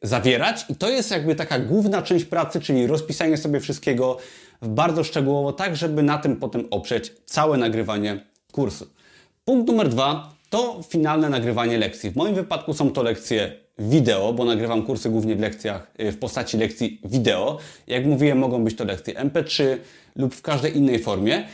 zawierać 0.02 0.64
i 0.68 0.74
to 0.74 0.88
jest 0.88 1.10
jakby 1.10 1.34
taka 1.34 1.58
główna 1.58 2.02
część 2.02 2.24
pracy, 2.24 2.60
czyli 2.60 2.86
rozpisanie 2.86 3.36
sobie 3.36 3.60
wszystkiego 3.60 4.18
bardzo 4.62 5.04
szczegółowo, 5.04 5.52
tak 5.52 5.76
żeby 5.76 6.02
na 6.02 6.18
tym 6.18 6.36
potem 6.36 6.64
oprzeć 6.70 7.12
całe 7.24 7.58
nagrywanie 7.58 8.24
kursu. 8.52 8.86
Punkt 9.44 9.68
numer 9.68 9.88
dwa 9.88 10.36
to 10.50 10.80
finalne 10.88 11.28
nagrywanie 11.28 11.78
lekcji. 11.78 12.10
W 12.10 12.16
moim 12.16 12.34
wypadku 12.34 12.74
są 12.74 12.90
to 12.90 13.02
lekcje 13.02 13.65
wideo, 13.78 14.32
bo 14.32 14.44
nagrywam 14.44 14.82
kursy 14.82 15.10
głównie 15.10 15.36
w 15.36 15.40
lekcjach 15.40 15.90
y, 16.00 16.12
w 16.12 16.18
postaci 16.18 16.56
lekcji 16.56 17.00
wideo. 17.04 17.58
Jak 17.86 18.06
mówiłem, 18.06 18.38
mogą 18.38 18.64
być 18.64 18.76
to 18.76 18.84
lekcje 18.84 19.14
MP3 19.14 19.64
lub 20.16 20.34
w 20.34 20.42
każdej 20.42 20.76
innej 20.76 20.98
formie. 20.98 21.44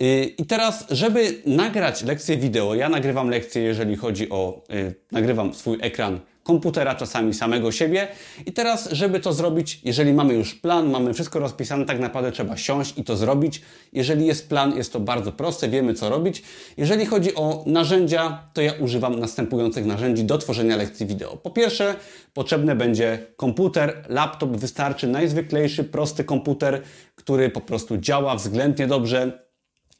Y, 0.00 0.34
I 0.38 0.46
teraz, 0.46 0.86
żeby 0.90 1.42
nagrać 1.46 2.02
lekcję 2.02 2.36
wideo, 2.36 2.74
ja 2.74 2.88
nagrywam 2.88 3.30
lekcje, 3.30 3.62
jeżeli 3.62 3.96
chodzi 3.96 4.30
o, 4.30 4.62
yy, 4.68 4.94
nagrywam 5.12 5.54
swój 5.54 5.78
ekran 5.80 6.20
komputera, 6.42 6.94
czasami 6.94 7.34
samego 7.34 7.72
siebie. 7.72 8.08
I 8.46 8.52
teraz, 8.52 8.90
żeby 8.92 9.20
to 9.20 9.32
zrobić, 9.32 9.80
jeżeli 9.84 10.12
mamy 10.12 10.34
już 10.34 10.54
plan, 10.54 10.90
mamy 10.90 11.14
wszystko 11.14 11.38
rozpisane, 11.38 11.86
tak 11.86 12.00
naprawdę 12.00 12.32
trzeba 12.32 12.56
siąść 12.56 12.98
i 12.98 13.04
to 13.04 13.16
zrobić. 13.16 13.62
Jeżeli 13.92 14.26
jest 14.26 14.48
plan, 14.48 14.76
jest 14.76 14.92
to 14.92 15.00
bardzo 15.00 15.32
proste, 15.32 15.68
wiemy 15.68 15.94
co 15.94 16.08
robić. 16.08 16.42
Jeżeli 16.76 17.06
chodzi 17.06 17.34
o 17.34 17.64
narzędzia, 17.66 18.48
to 18.54 18.62
ja 18.62 18.72
używam 18.80 19.20
następujących 19.20 19.86
narzędzi 19.86 20.24
do 20.24 20.38
tworzenia 20.38 20.76
lekcji 20.76 21.06
wideo. 21.06 21.36
Po 21.36 21.50
pierwsze, 21.50 21.94
potrzebny 22.34 22.74
będzie 22.74 23.26
komputer, 23.36 24.04
laptop, 24.08 24.56
wystarczy 24.56 25.06
najzwyklejszy, 25.06 25.84
prosty 25.84 26.24
komputer, 26.24 26.82
który 27.14 27.50
po 27.50 27.60
prostu 27.60 27.98
działa 27.98 28.36
względnie 28.36 28.86
dobrze. 28.86 29.42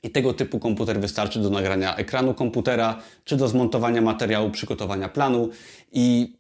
I 0.02 0.10
tego 0.10 0.34
typu 0.34 0.58
komputer 0.58 1.00
wystarczy 1.00 1.38
do 1.38 1.50
nagrania 1.50 1.96
ekranu 1.96 2.34
komputera, 2.34 2.98
czy 3.24 3.36
do 3.36 3.48
zmontowania 3.48 4.00
materiału, 4.00 4.50
przygotowania 4.50 5.08
planu 5.08 5.48
i 5.92 6.36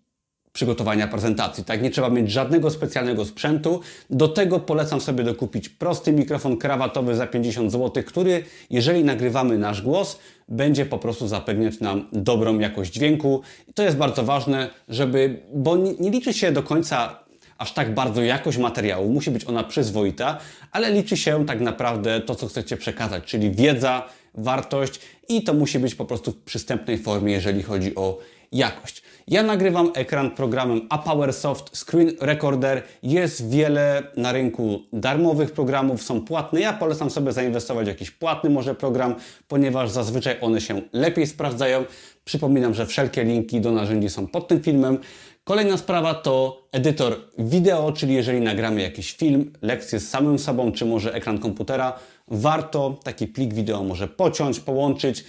przygotowania 0.52 1.08
prezentacji. 1.08 1.64
Tak, 1.64 1.82
nie 1.82 1.90
trzeba 1.90 2.10
mieć 2.10 2.30
żadnego 2.30 2.70
specjalnego 2.70 3.24
sprzętu. 3.24 3.80
Do 4.10 4.28
tego 4.28 4.60
polecam 4.60 5.00
sobie 5.00 5.24
dokupić 5.24 5.68
prosty 5.68 6.12
mikrofon 6.12 6.56
krawatowy 6.56 7.16
za 7.16 7.26
50 7.26 7.72
zł, 7.72 8.02
który, 8.06 8.44
jeżeli 8.70 9.04
nagrywamy 9.04 9.58
nasz 9.58 9.82
głos, 9.82 10.18
będzie 10.48 10.86
po 10.86 10.98
prostu 10.98 11.28
zapewniać 11.28 11.80
nam 11.80 12.08
dobrą 12.12 12.58
jakość 12.58 12.92
dźwięku. 12.92 13.42
I 13.68 13.72
to 13.72 13.82
jest 13.82 13.96
bardzo 13.96 14.24
ważne, 14.24 14.70
żeby, 14.88 15.42
bo 15.54 15.76
nie, 15.76 16.10
liczy 16.10 16.32
się 16.32 16.52
do 16.52 16.62
końca 16.62 17.21
aż 17.62 17.72
tak 17.72 17.94
bardzo 17.94 18.22
jakość 18.22 18.58
materiału, 18.58 19.10
musi 19.10 19.30
być 19.30 19.44
ona 19.44 19.64
przyzwoita, 19.64 20.38
ale 20.72 20.92
liczy 20.92 21.16
się 21.16 21.46
tak 21.46 21.60
naprawdę 21.60 22.20
to, 22.20 22.34
co 22.34 22.46
chcecie 22.46 22.76
przekazać, 22.76 23.24
czyli 23.24 23.50
wiedza, 23.50 24.08
wartość 24.34 25.00
i 25.28 25.42
to 25.42 25.54
musi 25.54 25.78
być 25.78 25.94
po 25.94 26.04
prostu 26.04 26.32
w 26.32 26.36
przystępnej 26.36 26.98
formie, 26.98 27.32
jeżeli 27.32 27.62
chodzi 27.62 27.94
o 27.94 28.18
jakość. 28.52 29.02
Ja 29.28 29.42
nagrywam 29.42 29.90
ekran 29.94 30.30
programem 30.30 30.80
Apowersoft 30.90 31.76
Screen 31.76 32.12
Recorder. 32.20 32.82
Jest 33.02 33.50
wiele 33.50 34.02
na 34.16 34.32
rynku 34.32 34.82
darmowych 34.92 35.52
programów, 35.52 36.02
są 36.02 36.20
płatne. 36.20 36.60
Ja 36.60 36.72
polecam 36.72 37.10
sobie 37.10 37.32
zainwestować 37.32 37.84
w 37.84 37.88
jakiś 37.88 38.10
płatny 38.10 38.50
może 38.50 38.74
program, 38.74 39.14
ponieważ 39.48 39.90
zazwyczaj 39.90 40.36
one 40.40 40.60
się 40.60 40.82
lepiej 40.92 41.26
sprawdzają. 41.26 41.84
Przypominam, 42.24 42.74
że 42.74 42.86
wszelkie 42.86 43.24
linki 43.24 43.60
do 43.60 43.72
narzędzi 43.72 44.08
są 44.08 44.26
pod 44.26 44.48
tym 44.48 44.62
filmem. 44.62 44.98
Kolejna 45.44 45.76
sprawa 45.76 46.14
to 46.14 46.66
edytor 46.72 47.16
wideo, 47.38 47.92
czyli 47.92 48.14
jeżeli 48.14 48.40
nagramy 48.40 48.82
jakiś 48.82 49.12
film, 49.12 49.52
lekcję 49.62 50.00
z 50.00 50.10
samym 50.10 50.38
sobą, 50.38 50.72
czy 50.72 50.84
może 50.84 51.14
ekran 51.14 51.38
komputera, 51.38 51.98
warto 52.28 53.00
taki 53.04 53.26
plik 53.26 53.54
wideo 53.54 53.82
może 53.82 54.08
pociąć, 54.08 54.60
połączyć, 54.60 55.24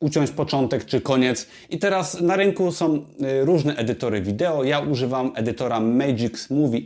uciąć 0.00 0.30
początek 0.30 0.84
czy 0.84 1.00
koniec. 1.00 1.46
I 1.70 1.78
teraz 1.78 2.20
na 2.20 2.36
rynku 2.36 2.72
są 2.72 2.94
y, 2.96 3.44
różne 3.44 3.76
edytory 3.76 4.22
wideo. 4.22 4.64
Ja 4.64 4.80
używam 4.80 5.32
edytora 5.34 5.80
Magix 5.80 6.50
Movie 6.50 6.80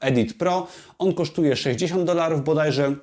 Edit 0.00 0.38
Pro. 0.38 0.66
On 0.98 1.14
kosztuje 1.14 1.56
60 1.56 2.04
dolarów 2.04 2.44
bodajże 2.44 2.96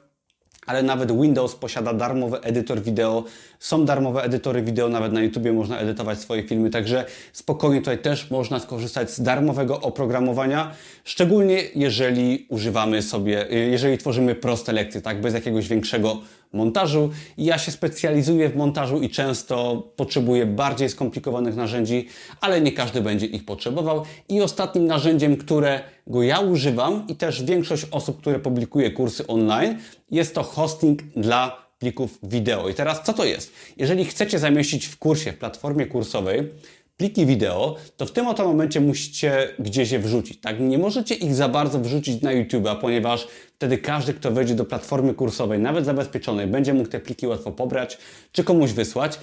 ale 0.65 0.83
nawet 0.83 1.21
Windows 1.21 1.55
posiada 1.55 1.93
darmowy 1.93 2.41
edytor 2.41 2.81
wideo. 2.81 3.23
Są 3.59 3.85
darmowe 3.85 4.23
edytory 4.23 4.61
wideo, 4.61 4.89
nawet 4.89 5.13
na 5.13 5.21
YouTubie 5.21 5.53
można 5.53 5.79
edytować 5.79 6.19
swoje 6.19 6.43
filmy, 6.43 6.69
także 6.69 7.05
spokojnie 7.33 7.79
tutaj 7.79 7.97
też 7.97 8.31
można 8.31 8.59
skorzystać 8.59 9.11
z 9.11 9.21
darmowego 9.21 9.81
oprogramowania, 9.81 10.71
szczególnie 11.03 11.61
jeżeli 11.75 12.45
używamy 12.49 13.01
sobie, 13.01 13.45
jeżeli 13.71 13.97
tworzymy 13.97 14.35
proste 14.35 14.73
lekcje, 14.73 15.01
tak, 15.01 15.21
bez 15.21 15.33
jakiegoś 15.33 15.67
większego 15.67 16.17
montażu. 16.53 17.09
Ja 17.37 17.57
się 17.57 17.71
specjalizuję 17.71 18.49
w 18.49 18.55
montażu 18.55 19.01
i 19.01 19.09
często 19.09 19.83
potrzebuję 19.95 20.45
bardziej 20.45 20.89
skomplikowanych 20.89 21.55
narzędzi, 21.55 22.07
ale 22.41 22.61
nie 22.61 22.71
każdy 22.71 23.01
będzie 23.01 23.25
ich 23.25 23.45
potrzebował. 23.45 24.03
I 24.29 24.41
ostatnim 24.41 24.87
narzędziem, 24.87 25.37
którego 25.37 26.23
ja 26.23 26.39
używam 26.39 27.05
i 27.07 27.15
też 27.15 27.43
większość 27.43 27.85
osób, 27.91 28.21
które 28.21 28.39
publikuje 28.39 28.91
kursy 28.91 29.27
online, 29.27 29.77
jest 30.11 30.35
to 30.35 30.43
hosting 30.43 31.03
dla 31.03 31.63
plików 31.79 32.19
wideo. 32.23 32.69
I 32.69 32.73
teraz 32.73 33.03
co 33.03 33.13
to 33.13 33.25
jest? 33.25 33.53
Jeżeli 33.77 34.05
chcecie 34.05 34.39
zamieścić 34.39 34.85
w 34.85 34.97
kursie, 34.97 35.31
w 35.31 35.37
platformie 35.37 35.85
kursowej, 35.85 36.49
pliki 36.97 37.25
wideo, 37.25 37.75
to 37.97 38.05
w 38.05 38.11
tym 38.11 38.27
oto 38.27 38.47
momencie 38.47 38.81
musicie 38.81 39.47
gdzieś 39.59 39.91
je 39.91 39.99
wrzucić. 39.99 40.41
Tak? 40.41 40.59
Nie 40.59 40.77
możecie 40.77 41.15
ich 41.15 41.35
za 41.35 41.49
bardzo 41.49 41.79
wrzucić 41.79 42.21
na 42.21 42.31
YouTube, 42.31 42.67
ponieważ 42.81 43.27
wtedy 43.55 43.77
każdy, 43.77 44.13
kto 44.13 44.31
wejdzie 44.31 44.55
do 44.55 44.65
platformy 44.65 45.13
kursowej, 45.13 45.59
nawet 45.59 45.85
zabezpieczonej, 45.85 46.47
będzie 46.47 46.73
mógł 46.73 46.89
te 46.89 46.99
pliki 46.99 47.27
łatwo 47.27 47.51
pobrać 47.51 47.97
czy 48.31 48.43
komuś 48.43 48.71
wysłać. 48.71 49.19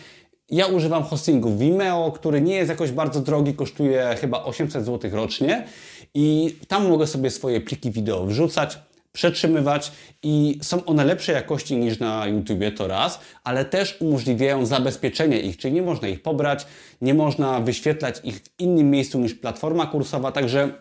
Ja 0.50 0.66
używam 0.66 1.02
hostingu 1.02 1.56
Vimeo, 1.56 2.12
który 2.12 2.40
nie 2.40 2.54
jest 2.54 2.70
jakoś 2.70 2.90
bardzo 2.90 3.20
drogi, 3.20 3.54
kosztuje 3.54 4.16
chyba 4.20 4.44
800 4.44 4.84
zł 4.84 5.10
rocznie 5.14 5.66
i 6.14 6.56
tam 6.68 6.88
mogę 6.88 7.06
sobie 7.06 7.30
swoje 7.30 7.60
pliki 7.60 7.90
wideo 7.90 8.26
wrzucać 8.26 8.78
przetrzymywać 9.12 9.92
i 10.22 10.58
są 10.62 10.84
one 10.84 11.04
lepszej 11.04 11.34
jakości 11.34 11.76
niż 11.76 11.98
na 11.98 12.26
YouTubie, 12.26 12.72
to 12.72 12.88
raz, 12.88 13.20
ale 13.44 13.64
też 13.64 13.96
umożliwiają 14.00 14.66
zabezpieczenie 14.66 15.40
ich, 15.40 15.56
czyli 15.56 15.74
nie 15.74 15.82
można 15.82 16.08
ich 16.08 16.22
pobrać, 16.22 16.66
nie 17.00 17.14
można 17.14 17.60
wyświetlać 17.60 18.20
ich 18.24 18.36
w 18.36 18.60
innym 18.60 18.90
miejscu 18.90 19.18
niż 19.18 19.34
platforma 19.34 19.86
kursowa, 19.86 20.32
także 20.32 20.72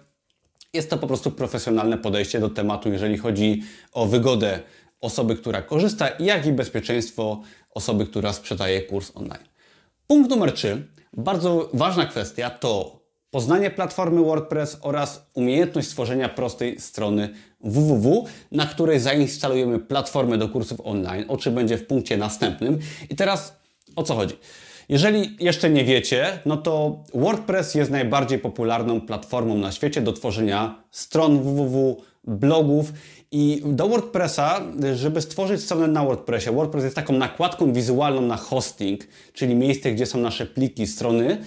jest 0.73 0.89
to 0.89 0.97
po 0.97 1.07
prostu 1.07 1.31
profesjonalne 1.31 1.97
podejście 1.97 2.39
do 2.39 2.49
tematu, 2.49 2.91
jeżeli 2.91 3.17
chodzi 3.17 3.63
o 3.91 4.05
wygodę 4.05 4.59
osoby, 5.01 5.35
która 5.35 5.61
korzysta, 5.61 6.09
jak 6.19 6.45
i 6.45 6.51
bezpieczeństwo 6.51 7.41
osoby, 7.69 8.05
która 8.05 8.33
sprzedaje 8.33 8.81
kurs 8.81 9.11
online. 9.15 9.43
Punkt 10.07 10.29
numer 10.29 10.51
3, 10.53 10.87
bardzo 11.13 11.69
ważna 11.73 12.05
kwestia 12.05 12.49
to 12.49 12.99
poznanie 13.31 13.71
platformy 13.71 14.23
WordPress 14.23 14.77
oraz 14.81 15.29
umiejętność 15.33 15.87
stworzenia 15.87 16.29
prostej 16.29 16.79
strony 16.79 17.29
www, 17.61 18.25
na 18.51 18.65
której 18.65 18.99
zainstalujemy 18.99 19.79
platformę 19.79 20.37
do 20.37 20.49
kursów 20.49 20.81
online, 20.83 21.25
o 21.27 21.37
czym 21.37 21.55
będzie 21.55 21.77
w 21.77 21.87
punkcie 21.87 22.17
następnym. 22.17 22.79
I 23.09 23.15
teraz 23.15 23.59
o 23.95 24.03
co 24.03 24.15
chodzi? 24.15 24.35
Jeżeli 24.89 25.37
jeszcze 25.39 25.69
nie 25.69 25.85
wiecie, 25.85 26.39
no 26.45 26.57
to 26.57 27.03
WordPress 27.13 27.75
jest 27.75 27.91
najbardziej 27.91 28.39
popularną 28.39 29.01
platformą 29.01 29.57
na 29.57 29.71
świecie 29.71 30.01
do 30.01 30.13
tworzenia 30.13 30.83
stron 30.91 31.39
www, 31.39 32.01
blogów 32.23 32.93
i 33.31 33.61
do 33.65 33.87
WordPressa, 33.87 34.61
żeby 34.95 35.21
stworzyć 35.21 35.61
stronę 35.61 35.87
na 35.87 36.03
WordPressie, 36.03 36.51
WordPress 36.51 36.83
jest 36.83 36.95
taką 36.95 37.13
nakładką 37.13 37.73
wizualną 37.73 38.21
na 38.21 38.37
hosting, 38.37 39.07
czyli 39.33 39.55
miejsce, 39.55 39.91
gdzie 39.91 40.05
są 40.05 40.19
nasze 40.19 40.45
pliki, 40.45 40.87
strony. 40.87 41.37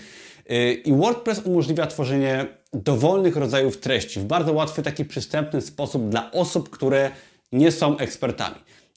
Y, 0.50 0.73
I 0.73 0.92
WordPress 0.92 1.38
umożliwia 1.45 1.87
tworzenie 1.87 2.47
dowolnych 2.72 3.36
rodzajów 3.36 3.80
treści 3.80 4.20
w 4.20 4.24
bardzo 4.24 4.52
łatwy, 4.52 4.82
taki 4.82 5.04
przystępny 5.04 5.60
sposób 5.60 6.08
dla 6.08 6.30
osób, 6.30 6.70
które 6.70 7.10
nie 7.52 7.72
są 7.72 7.98
ekspertami. 7.98 8.56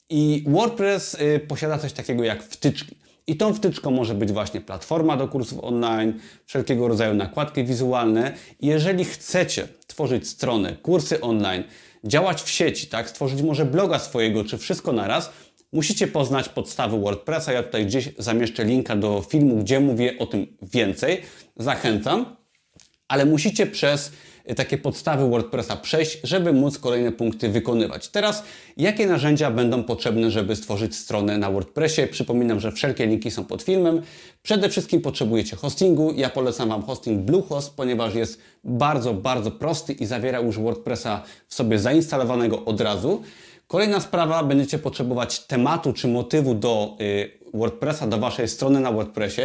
I 0.10 0.44
WordPress 0.48 1.14
y, 1.14 1.40
posiada 1.48 1.78
coś 1.78 1.94
takiego 1.94 2.24
jak 2.24 2.44
wtyczki. 2.44 2.96
I 3.28 3.38
tą 3.38 3.54
wtyczką 3.54 3.92
może 3.92 4.14
być 4.14 4.32
właśnie 4.32 4.62
platforma 4.62 5.18
do 5.18 5.28
kursów 5.28 5.60
online, 5.64 6.14
wszelkiego 6.46 6.88
rodzaju 6.88 7.14
nakładki 7.14 7.64
wizualne. 7.64 8.34
jeżeli 8.62 9.06
chcecie 9.06 9.68
tworzyć 9.88 10.28
stronę, 10.28 10.76
kursy 10.82 11.22
online, 11.22 11.64
działać 12.04 12.42
w 12.42 12.50
sieci, 12.50 12.88
tak, 12.88 13.10
stworzyć 13.10 13.42
może 13.42 13.66
bloga 13.66 14.00
swojego, 14.00 14.44
czy 14.44 14.58
wszystko 14.58 14.92
naraz, 14.92 15.32
musicie 15.74 16.08
poznać 16.08 16.50
podstawy 16.50 17.00
WordPressa. 17.00 17.52
Ja 17.52 17.64
tutaj 17.64 17.86
gdzieś 17.86 18.10
zamieszczę 18.18 18.64
linka 18.64 18.96
do 18.96 19.22
filmu, 19.30 19.58
gdzie 19.58 19.80
mówię 19.80 20.18
o 20.20 20.26
tym 20.26 20.58
więcej. 20.62 21.22
Zachęcam, 21.58 22.36
ale 23.08 23.26
musicie 23.26 23.68
przez 23.68 24.12
takie 24.56 24.78
podstawy 24.78 25.30
WordPressa 25.30 25.76
przejść, 25.76 26.20
żeby 26.24 26.54
móc 26.54 26.80
kolejne 26.80 27.12
punkty 27.12 27.50
wykonywać. 27.50 28.08
Teraz, 28.08 28.44
jakie 28.78 29.08
narzędzia 29.08 29.52
będą 29.52 29.84
potrzebne, 29.84 30.32
żeby 30.32 30.56
stworzyć 30.56 30.96
stronę 30.96 31.38
na 31.38 31.52
WordPressie? 31.52 32.08
Przypominam, 32.08 32.60
że 32.60 32.72
wszelkie 32.72 33.06
linki 33.06 33.32
są 33.32 33.46
pod 33.46 33.64
filmem. 33.64 34.02
Przede 34.44 34.70
wszystkim 34.70 35.02
potrzebujecie 35.02 35.56
hostingu. 35.56 36.14
Ja 36.16 36.30
polecam 36.30 36.70
Wam 36.70 36.84
hosting 36.84 37.22
Bluehost, 37.22 37.76
ponieważ 37.76 38.16
jest 38.16 38.40
bardzo, 38.64 39.14
bardzo 39.14 39.52
prosty 39.52 39.94
i 39.94 40.06
zawiera 40.06 40.40
już 40.40 40.60
WordPressa 40.60 41.24
w 41.48 41.56
sobie 41.56 41.80
zainstalowanego 41.80 42.66
od 42.66 42.82
razu. 42.82 43.22
Kolejna 43.68 44.00
sprawa, 44.00 44.44
będziecie 44.44 44.80
potrzebować 44.80 45.40
tematu 45.40 45.94
czy 45.94 46.08
motywu 46.08 46.56
do 46.56 46.98
y, 47.02 47.32
WordPressa, 47.54 48.08
do 48.08 48.18
Waszej 48.18 48.48
strony 48.48 48.80
na 48.80 48.92
WordPressie. 48.92 49.42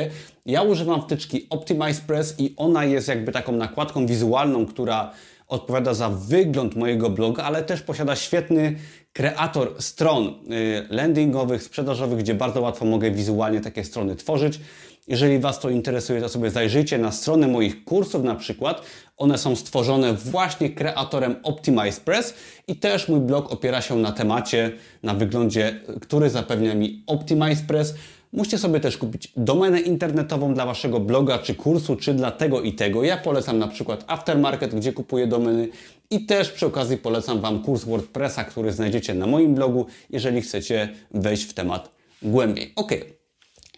Ja 0.47 0.63
używam 0.63 1.03
wtyczki 1.03 1.47
OptimizePress 1.51 2.35
i 2.39 2.55
ona 2.57 2.85
jest 2.85 3.09
jakby 3.09 3.33
taką 3.33 3.53
nakładką 3.53 4.07
wizualną, 4.07 4.67
która 4.67 5.11
odpowiada 5.49 5.95
za 5.95 6.09
wygląd 6.09 6.77
mojego 6.77 7.11
bloga, 7.11 7.43
ale 7.43 7.65
też 7.65 7.83
posiada 7.83 8.17
świetny 8.17 8.77
kreator 9.13 9.75
stron 9.79 10.27
y, 10.27 10.87
landingowych, 10.91 11.63
sprzedażowych, 11.63 12.19
gdzie 12.19 12.35
bardzo 12.35 12.61
łatwo 12.61 12.85
mogę 12.85 13.11
wizualnie 13.11 13.61
takie 13.61 13.85
strony 13.85 14.17
tworzyć. 14.17 14.61
Jeżeli 15.09 15.39
Was 15.39 15.61
to 15.61 15.71
interesuje, 15.71 16.21
to 16.21 16.29
sobie 16.29 16.51
zajrzyjcie 16.51 16.99
na 16.99 17.13
strony 17.13 17.49
moich 17.49 17.85
kursów 17.85 18.25
na 18.25 18.35
przykład. 18.35 18.83
One 19.17 19.39
są 19.39 19.57
stworzone 19.57 20.15
właśnie 20.15 20.71
kreatorem 20.71 21.37
OptimizePress 21.43 22.35
i 22.69 22.77
też 22.77 23.09
mój 23.09 23.21
blog 23.21 23.53
opiera 23.53 23.81
się 23.81 23.97
na 23.97 24.13
temacie, 24.13 24.73
na 25.03 25.15
wyglądzie, 25.15 25.81
który 26.01 26.31
zapewnia 26.31 26.75
mi 26.75 27.03
OptimizePress. 27.07 27.95
Musicie 28.33 28.59
sobie 28.59 28.81
też 28.81 28.97
kupić 28.97 29.33
domenę 29.37 29.81
internetową 29.81 30.55
dla 30.55 30.67
Waszego 30.67 31.01
bloga, 31.01 31.39
czy 31.39 31.55
kursu, 31.55 31.97
czy 31.97 32.15
dla 32.15 32.31
tego 32.31 32.63
i 32.63 32.73
tego. 32.73 33.05
Ja 33.05 33.17
polecam 33.17 33.59
na 33.59 33.69
przykład 33.69 34.05
Aftermarket, 34.07 34.75
gdzie 34.75 34.93
kupuję 34.93 35.27
domeny 35.27 35.69
i 36.11 36.27
też 36.27 36.51
przy 36.51 36.67
okazji 36.67 36.97
polecam 36.97 37.41
Wam 37.41 37.63
kurs 37.63 37.85
WordPressa, 37.85 38.45
który 38.45 38.73
znajdziecie 38.73 39.15
na 39.15 39.27
moim 39.27 39.55
blogu, 39.55 39.87
jeżeli 40.11 40.41
chcecie 40.41 40.89
wejść 41.11 41.45
w 41.45 41.55
temat 41.55 41.91
głębiej. 42.23 42.73
Ok. 42.77 43.20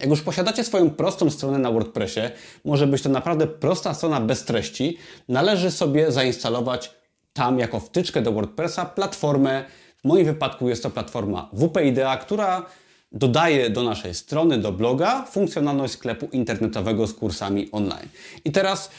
Jak 0.01 0.11
już 0.11 0.23
posiadacie 0.23 0.65
swoją 0.65 0.91
prostą 0.91 1.31
stronę 1.31 1.59
na 1.59 1.71
WordPressie, 1.71 2.21
może 2.65 2.87
być 2.87 3.03
to 3.03 3.09
naprawdę 3.09 3.47
prosta 3.47 3.95
strona 3.95 4.21
bez 4.21 4.45
treści, 4.45 4.99
należy 5.29 5.71
sobie 5.71 6.13
zainstalować 6.13 6.95
tam 7.33 7.59
jako 7.59 7.81
wtyczkę 7.81 8.23
do 8.23 8.33
WordPressa 8.33 8.85
platformę. 8.85 9.65
W 9.99 10.05
moim 10.05 10.27
wypadku 10.27 10.69
jest 10.69 10.83
to 10.83 10.91
platforma 10.91 11.51
WP 11.53 11.77
Idea, 11.85 12.17
która 12.17 12.67
dodaje 13.13 13.71
do 13.71 13.83
naszej 13.83 14.15
strony, 14.15 14.59
do 14.59 14.73
bloga 14.73 15.25
funkcjonalność 15.31 15.93
sklepu 15.93 16.29
internetowego 16.33 17.07
z 17.07 17.15
kursami 17.15 17.69
online. 17.73 18.09
I 18.45 18.53
teraz 18.53 18.91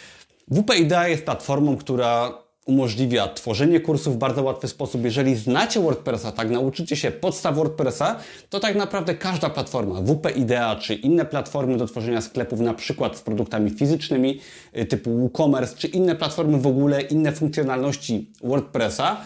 WP 0.48 0.76
Idea 0.80 1.08
jest 1.08 1.26
platformą, 1.26 1.78
która 1.78 2.43
umożliwia 2.66 3.28
tworzenie 3.28 3.80
kursów 3.80 4.16
w 4.16 4.18
bardzo 4.18 4.44
łatwy 4.44 4.68
sposób. 4.68 5.04
Jeżeli 5.04 5.36
znacie 5.36 5.80
WordPressa, 5.80 6.32
tak 6.32 6.50
nauczycie 6.50 6.96
się 6.96 7.12
podstaw 7.12 7.56
WordPressa, 7.56 8.16
to 8.50 8.60
tak 8.60 8.76
naprawdę 8.76 9.16
każda 9.16 9.50
platforma, 9.50 10.02
WP 10.02 10.32
Idea 10.36 10.76
czy 10.76 10.94
inne 10.94 11.26
platformy 11.26 11.78
do 11.78 11.86
tworzenia 11.86 12.22
sklepów, 12.22 12.60
na 12.60 12.74
przykład 12.74 13.18
z 13.18 13.22
produktami 13.22 13.72
fizycznymi 13.72 14.40
y, 14.78 14.86
typu 14.86 15.18
WooCommerce, 15.18 15.78
czy 15.78 15.88
inne 15.88 16.16
platformy 16.16 16.60
w 16.60 16.68
ogóle, 16.68 17.02
inne 17.02 17.32
funkcjonalności 17.32 18.32
WordPressa, 18.44 19.18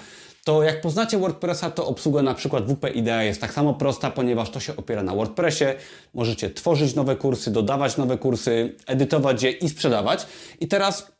to 0.47 0.63
jak 0.63 0.82
poznacie 0.82 1.17
WordPressa, 1.17 1.71
to 1.71 1.88
obsługa 1.88 2.21
na 2.21 2.34
przykład 2.34 2.65
WP 2.65 2.89
Idea 2.95 3.23
jest 3.23 3.41
tak 3.41 3.54
samo 3.54 3.73
prosta, 3.73 4.12
ponieważ 4.12 4.50
to 4.50 4.60
się 4.60 4.76
opiera 4.76 5.04
na 5.04 5.15
WordPressie. 5.15 5.65
Możecie 6.13 6.50
tworzyć 6.50 6.95
nowe 6.95 7.15
kursy, 7.15 7.52
dodawać 7.52 7.97
nowe 7.97 8.17
kursy, 8.17 8.76
edytować 8.86 9.43
je 9.43 9.52
i 9.52 9.69
sprzedawać. 9.69 10.28
I 10.60 10.67
teraz 10.67 11.16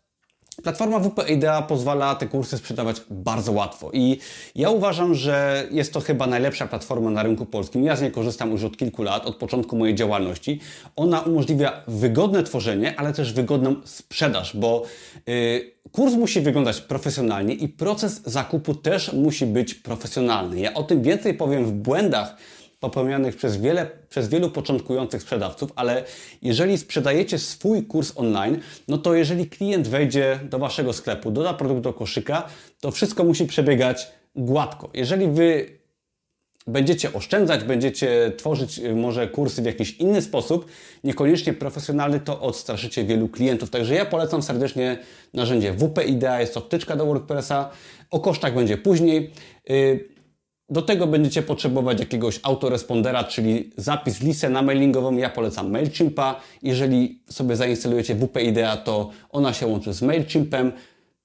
Platforma 0.63 1.00
WP 1.00 1.30
Idea 1.30 1.62
pozwala 1.62 2.15
te 2.15 2.28
kursy 2.28 2.58
sprzedawać 2.58 3.02
bardzo 3.10 3.52
łatwo 3.52 3.89
i 3.93 4.20
ja 4.56 4.70
uważam, 4.70 5.13
że 5.13 5.67
jest 5.72 5.93
to 5.93 6.02
chyba 6.02 6.28
najlepsza 6.28 6.67
platforma 6.67 7.10
na 7.10 7.24
rynku 7.24 7.46
polskim. 7.46 7.84
Ja 7.84 7.96
z 7.96 8.02
niej 8.02 8.12
korzystam 8.12 8.52
już 8.52 8.63
od 8.63 8.78
kilku 8.78 9.04
lat, 9.04 9.26
od 9.26 9.36
początku 9.36 9.78
mojej 9.78 9.96
działalności. 9.96 10.60
Ona 10.96 11.22
umożliwia 11.22 11.84
wygodne 11.88 12.43
tworzenie, 12.43 13.00
ale 13.00 13.13
też 13.13 13.34
wygodną 13.34 13.76
sprzedaż, 13.86 14.58
bo 14.58 14.84
yy, 15.28 15.72
kurs 15.91 16.13
musi 16.13 16.41
wyglądać 16.41 16.82
profesjonalnie 16.82 17.54
i 17.54 17.70
proces 17.70 18.22
zakupu 18.26 18.76
też 18.76 19.13
musi 19.13 19.46
być 19.46 19.74
profesjonalny. 19.74 20.60
Ja 20.60 20.74
o 20.74 20.84
tym 20.84 21.02
więcej 21.02 21.34
powiem 21.34 21.65
w 21.65 21.72
błędach, 21.72 22.36
popełnianych 22.80 23.36
przez, 23.36 23.58
wiele, 23.58 23.88
przez 24.10 24.30
wielu 24.30 24.50
początkujących 24.50 25.22
sprzedawców, 25.22 25.72
ale 25.76 26.04
jeżeli 26.42 26.78
sprzedajecie 26.78 27.40
swój 27.40 27.84
kurs 27.86 28.13
online, 28.16 28.60
no 28.88 28.98
to 28.98 29.13
jeżeli 29.13 29.48
klient 29.48 29.88
wejdzie 29.88 30.40
do 30.44 30.60
Waszego 30.60 30.94
sklepu, 30.94 31.32
doda 31.32 31.54
produkt 31.54 31.82
do 31.82 31.94
koszyka, 31.94 32.48
to 32.80 32.92
wszystko 32.92 33.24
musi 33.24 33.46
przebiegać 33.46 34.08
gładko. 34.36 34.90
Jeżeli 34.94 35.28
Wy 35.28 35.78
będziecie 36.68 37.13
oszczędzać, 37.13 37.63
będziecie 37.63 38.32
tworzyć 38.38 38.80
y, 38.80 38.96
może 38.96 39.28
kursy 39.28 39.62
w 39.62 39.66
jakiś 39.66 39.98
inny 39.98 40.22
sposób, 40.22 40.66
niekoniecznie 41.04 41.54
profesjonalny, 41.54 42.20
to 42.20 42.42
odstraszycie 42.42 43.04
wielu 43.04 43.28
klientów. 43.28 43.70
Także 43.70 43.96
ja 43.96 44.06
polecam 44.06 44.44
serdecznie 44.44 44.98
narzędzie 45.34 45.74
WP 45.74 46.04
Idea, 46.06 46.42
jest 46.42 46.54
to 46.54 46.62
wtyczka 46.62 46.96
do 46.96 47.06
WordPressa. 47.06 47.70
O 48.12 48.20
kosztach 48.20 48.56
będzie 48.56 48.78
później. 48.78 49.32
Do 50.70 50.82
tego 50.82 51.08
będziecie 51.08 51.42
potrzebować 51.42 52.00
jakiegoś 52.00 52.40
autorespondera, 52.44 53.24
czyli 53.24 53.72
zapis 53.78 54.22
listę 54.22 54.50
na 54.50 54.62
mailingową. 54.62 55.18
Ja 55.18 55.30
polecam 55.30 55.72
MailChimpa. 55.72 56.42
Jeżeli 56.64 57.22
sobie 57.30 57.56
zainstalujecie 57.56 58.16
WP 58.16 58.42
Idea, 58.42 58.78
to 58.78 59.10
ona 59.30 59.54
się 59.54 59.68
łączy 59.68 59.94
z 59.94 60.02
MailChimpem. 60.02 60.72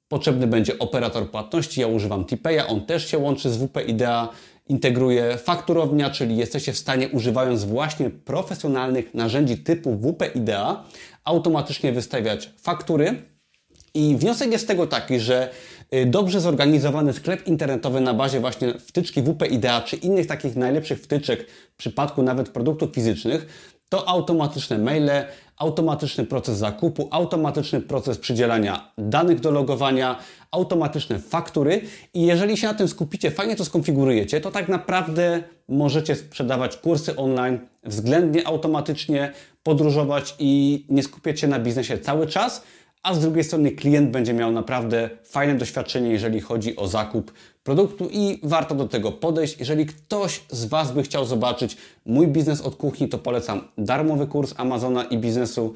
Potrzebny 0.09 0.47
będzie 0.47 0.79
operator 0.79 1.31
płatności. 1.31 1.81
Ja 1.81 1.87
używam 1.87 2.25
Tipeya, 2.25 2.61
on 2.69 2.87
też 2.87 3.11
się 3.11 3.19
łączy 3.19 3.51
z 3.51 3.57
WP 3.57 3.83
Idea. 3.87 4.29
Integruje 4.69 5.39
fakturownia, 5.39 6.11
czyli 6.11 6.37
jesteście 6.37 6.73
w 6.73 6.79
stanie 6.79 7.09
używając 7.09 7.65
właśnie 7.65 8.11
profesjonalnych 8.11 9.15
narzędzi 9.15 9.59
typu 9.59 9.97
WP 9.97 10.35
Idea 10.35 10.85
automatycznie 11.25 11.93
wystawiać 11.93 12.51
faktury. 12.59 13.23
I 13.95 14.17
wniosek 14.17 14.53
jest 14.53 14.65
z 14.65 14.67
tego 14.67 14.87
taki, 14.87 15.21
że 15.21 15.51
dobrze 16.07 16.41
zorganizowany 16.41 17.13
sklep 17.13 17.47
internetowy 17.47 18.01
na 18.01 18.15
bazie 18.15 18.41
właśnie 18.41 18.75
wtyczki 18.79 19.23
WP 19.23 19.47
Idea 19.47 19.81
czy 19.81 19.97
innych 19.97 20.27
takich 20.27 20.57
najlepszych 20.57 21.01
wtyczek 21.01 21.51
w 21.51 21.77
przypadku 21.77 22.23
nawet 22.23 22.49
produktów 22.49 22.95
fizycznych, 22.95 23.47
to 23.89 24.09
automatyczne 24.09 24.79
maile, 24.79 25.11
automatyczny 25.57 26.25
proces 26.25 26.59
zakupu, 26.59 27.09
automatyczny 27.11 27.81
proces 27.81 28.19
przydzielania 28.19 28.93
danych 28.99 29.41
do 29.41 29.51
logowania, 29.51 30.19
automatyczne 30.51 31.19
faktury. 31.19 31.81
I 32.15 32.23
jeżeli 32.23 32.57
się 32.57 32.67
na 32.67 32.75
tym 32.75 32.89
skupicie, 32.89 33.31
fajnie 33.31 33.57
to 33.57 33.65
skonfigurujecie, 33.65 34.41
to 34.41 34.51
tak 34.51 34.69
naprawdę 34.69 35.43
możecie 35.69 36.17
sprzedawać 36.17 36.77
kursy 36.77 37.17
online 37.17 37.59
względnie 37.85 38.47
automatycznie, 38.47 39.33
podróżować 39.63 40.35
i 40.39 40.85
nie 40.89 41.03
skupiać 41.03 41.41
się 41.41 41.49
na 41.49 41.59
biznesie 41.59 41.99
cały 41.99 42.27
czas, 42.27 42.63
a 43.03 43.15
z 43.15 43.21
drugiej 43.21 43.45
strony 43.45 43.71
klient 43.71 44.11
będzie 44.11 44.35
miał 44.35 44.53
naprawdę 44.53 45.11
fajne 45.25 45.55
doświadczenie, 45.55 46.11
jeżeli 46.11 46.41
chodzi 46.41 46.77
o 46.77 46.89
zakup 46.89 47.33
produktu 47.65 48.09
i 48.13 48.41
warto 48.43 48.75
do 48.75 48.89
tego 48.89 49.13
podejść. 49.13 49.59
Jeżeli 49.59 49.87
ktoś 49.87 50.43
z 50.51 50.65
Was 50.65 50.93
by 50.93 51.03
chciał 51.03 51.25
zobaczyć 51.25 51.77
mój 52.07 52.29
biznes 52.29 52.61
od 52.61 52.77
kuchni, 52.77 53.09
to 53.09 53.19
polecam 53.19 53.69
darmowy 53.79 54.27
kurs 54.27 54.55
Amazona 54.57 55.05
i 55.05 55.19
biznesu 55.19 55.75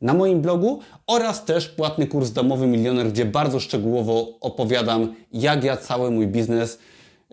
na 0.00 0.14
moim 0.14 0.40
blogu 0.40 0.80
oraz 1.06 1.44
też 1.44 1.68
płatny 1.68 2.06
kurs 2.06 2.30
Domowy 2.30 2.66
Milioner, 2.66 3.08
gdzie 3.08 3.24
bardzo 3.24 3.60
szczegółowo 3.60 4.38
opowiadam, 4.40 5.14
jak 5.32 5.64
ja 5.64 5.76
cały 5.76 6.10
mój 6.10 6.26
biznes 6.26 6.78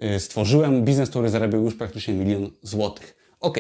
y, 0.04 0.20
stworzyłem. 0.20 0.84
Biznes, 0.84 1.10
który 1.10 1.30
zarabiał 1.30 1.64
już 1.64 1.76
praktycznie 1.76 2.14
milion 2.14 2.50
złotych. 2.62 3.16
Ok, 3.40 3.60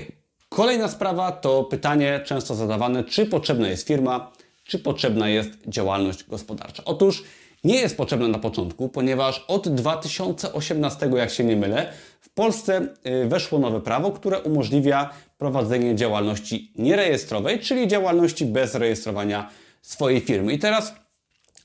kolejna 0.49 0.87
sprawa 0.87 1.31
to 1.31 1.63
pytanie 1.63 2.21
często 2.25 2.55
zadawane, 2.55 3.03
czy 3.03 3.25
potrzebna 3.25 3.67
jest 3.67 3.87
firma, 3.87 4.31
czy 4.63 4.79
potrzebna 4.79 5.29
jest 5.29 5.49
działalność 5.67 6.23
gospodarcza. 6.23 6.83
Otóż 6.85 7.23
nie 7.63 7.75
jest 7.75 7.97
potrzebna 7.97 8.27
na 8.27 8.39
początku, 8.39 8.89
ponieważ 8.89 9.45
od 9.47 9.69
2018, 9.69 11.09
jak 11.15 11.31
się 11.31 11.43
nie 11.43 11.55
mylę, 11.55 11.93
w 12.21 12.29
Polsce 12.29 12.87
y, 13.23 13.27
weszło 13.27 13.59
nowe 13.59 13.81
prawo, 13.81 14.11
które 14.11 14.39
umożliwia 14.39 15.09
prowadzenie 15.37 15.95
działalności 15.95 16.71
nierejestrowej, 16.75 17.59
czyli 17.59 17.87
działalności 17.87 18.45
bez 18.45 18.75
rejestrowania 18.75 19.49
swojej 19.81 20.21
firmy. 20.21 20.53
I 20.53 20.59
teraz 20.59 20.93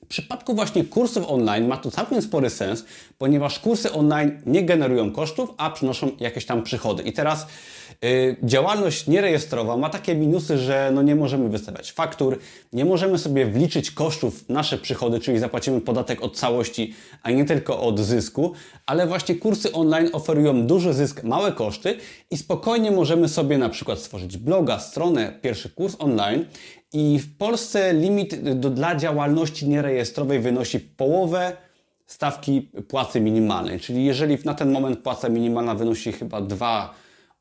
w 0.05 0.07
przypadku 0.07 0.55
właśnie 0.55 0.85
kursów 0.85 1.25
online 1.29 1.69
ma 1.69 1.77
to 1.77 1.91
całkiem 1.91 2.23
spory 2.23 2.51
sens, 2.51 2.85
ponieważ 3.19 3.59
kursy 3.59 3.93
online 3.93 4.43
nie 4.47 4.63
generują 4.63 5.13
kosztów, 5.13 5.51
a 5.57 5.71
przynoszą 5.71 6.11
jakieś 6.21 6.47
tam 6.47 6.63
przychody. 6.63 7.03
I 7.03 7.13
teraz 7.13 7.47
działalność 8.43 9.07
nierejestrowa 9.07 9.77
ma 9.77 9.91
takie 9.91 10.15
minusy, 10.15 10.59
że 10.59 10.91
no 10.95 11.03
nie 11.03 11.15
możemy 11.15 11.49
wystawiać 11.49 11.93
faktur, 11.93 12.39
nie 12.73 12.85
możemy 12.85 13.19
sobie 13.19 13.47
wliczyć 13.47 13.91
kosztów 13.91 14.45
w 14.45 14.49
nasze 14.49 14.79
przychody, 14.79 15.21
czyli 15.21 15.39
zapłacimy 15.39 15.81
podatek 15.81 16.23
od 16.23 16.37
całości, 16.37 16.95
a 17.23 17.31
nie 17.31 17.45
tylko 17.45 17.81
od 17.81 18.01
zysku, 18.01 18.53
ale 18.87 19.07
właśnie 19.07 19.35
kursy 19.35 19.73
online 19.73 20.09
oferują 20.13 20.67
duży 20.67 20.95
zysk, 20.95 21.23
małe 21.23 21.53
koszty 21.53 21.97
i 22.31 22.37
spokojnie 22.37 22.91
możemy 22.91 23.29
sobie 23.29 23.59
na 23.59 23.69
przykład 23.69 23.99
stworzyć 23.99 24.37
bloga, 24.37 24.79
stronę, 24.79 25.39
pierwszy 25.43 25.71
kurs 25.71 25.97
online 25.99 26.45
i 26.93 27.19
w 27.19 27.37
Polsce 27.37 27.95
limit 27.95 28.53
do, 28.61 28.71
dla 28.71 28.97
działalności 28.97 29.69
nierejestrowej 29.69 30.41
wynosi 30.41 30.81
połowę 30.81 31.57
stawki 32.07 32.71
płacy 32.89 33.21
minimalnej. 33.21 33.81
Czyli 33.81 34.05
jeżeli 34.05 34.39
na 34.45 34.55
ten 34.55 34.73
moment 34.73 34.99
płaca 34.99 35.29
minimalna 35.29 35.75
wynosi 35.75 36.13
chyba 36.13 36.41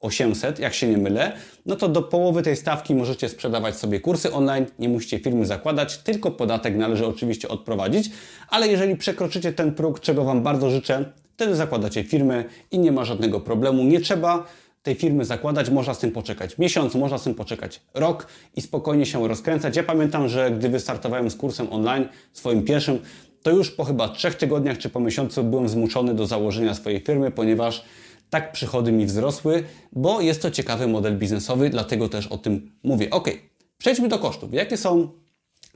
2,800, 0.02 0.60
jak 0.60 0.74
się 0.74 0.88
nie 0.88 0.98
mylę, 0.98 1.32
no 1.66 1.76
to 1.76 1.90
do 1.90 2.02
połowy 2.02 2.42
tej 2.44 2.56
stawki 2.56 2.96
możecie 2.96 3.30
sprzedawać 3.30 3.76
sobie 3.76 4.00
kursy 4.00 4.34
online, 4.34 4.66
nie 4.80 4.90
musicie 4.90 5.20
firmy 5.20 5.46
zakładać, 5.46 5.98
tylko 5.98 6.32
podatek 6.32 6.76
należy 6.76 7.08
oczywiście 7.08 7.48
odprowadzić, 7.48 8.10
ale 8.50 8.68
jeżeli 8.68 8.96
przekroczycie 8.96 9.54
ten 9.54 9.74
próg, 9.74 10.00
czego 10.00 10.24
Wam 10.24 10.44
bardzo 10.44 10.70
życzę, 10.70 11.06
wtedy 11.34 11.56
zakładacie 11.56 12.04
firmę 12.04 12.44
i 12.72 12.80
nie 12.80 12.92
ma 12.92 13.06
żadnego 13.06 13.40
problemu. 13.40 13.84
Nie 13.84 14.02
trzeba 14.02 14.46
tej 14.84 14.96
firmy 14.96 15.26
zakładać, 15.26 15.70
można 15.70 15.94
z 15.94 16.00
tym 16.00 16.12
poczekać 16.12 16.58
miesiąc, 16.58 16.96
można 16.96 17.18
z 17.18 17.24
tym 17.24 17.36
poczekać 17.36 17.82
rok 17.94 18.28
i 18.56 18.62
spokojnie 18.62 19.06
się 19.06 19.28
rozkręcać. 19.28 19.76
Ja 19.76 19.84
pamiętam, 19.84 20.30
że 20.30 20.52
gdy 20.52 20.70
wystartowałem 20.70 21.30
z 21.30 21.36
kursem 21.36 21.68
online, 21.74 22.08
swoim 22.34 22.64
pierwszym, 22.64 23.00
to 23.44 23.52
już 23.52 23.72
po 23.72 23.84
chyba 23.84 24.10
trzech 24.10 24.36
tygodniach 24.36 24.78
czy 24.78 24.90
po 24.90 25.00
miesiącu 25.00 25.44
byłem 25.44 25.70
zmuszony 25.70 26.14
do 26.14 26.28
założenia 26.28 26.74
swojej 26.74 27.00
firmy, 27.00 27.32
ponieważ 27.32 27.86
tak 28.30 28.52
przychody 28.52 28.92
mi 28.92 29.06
wzrosły, 29.06 29.64
bo 29.92 30.22
jest 30.22 30.42
to 30.42 30.52
ciekawy 30.52 30.88
model 30.88 31.18
biznesowy, 31.18 31.70
dlatego 31.70 32.10
też 32.10 32.28
o 32.28 32.38
tym 32.38 32.72
mówię. 32.84 33.10
Ok, 33.10 33.30
przejdźmy 33.78 34.08
do 34.08 34.20
kosztów. 34.20 34.54
Jakie 34.54 34.78
są 34.78 35.10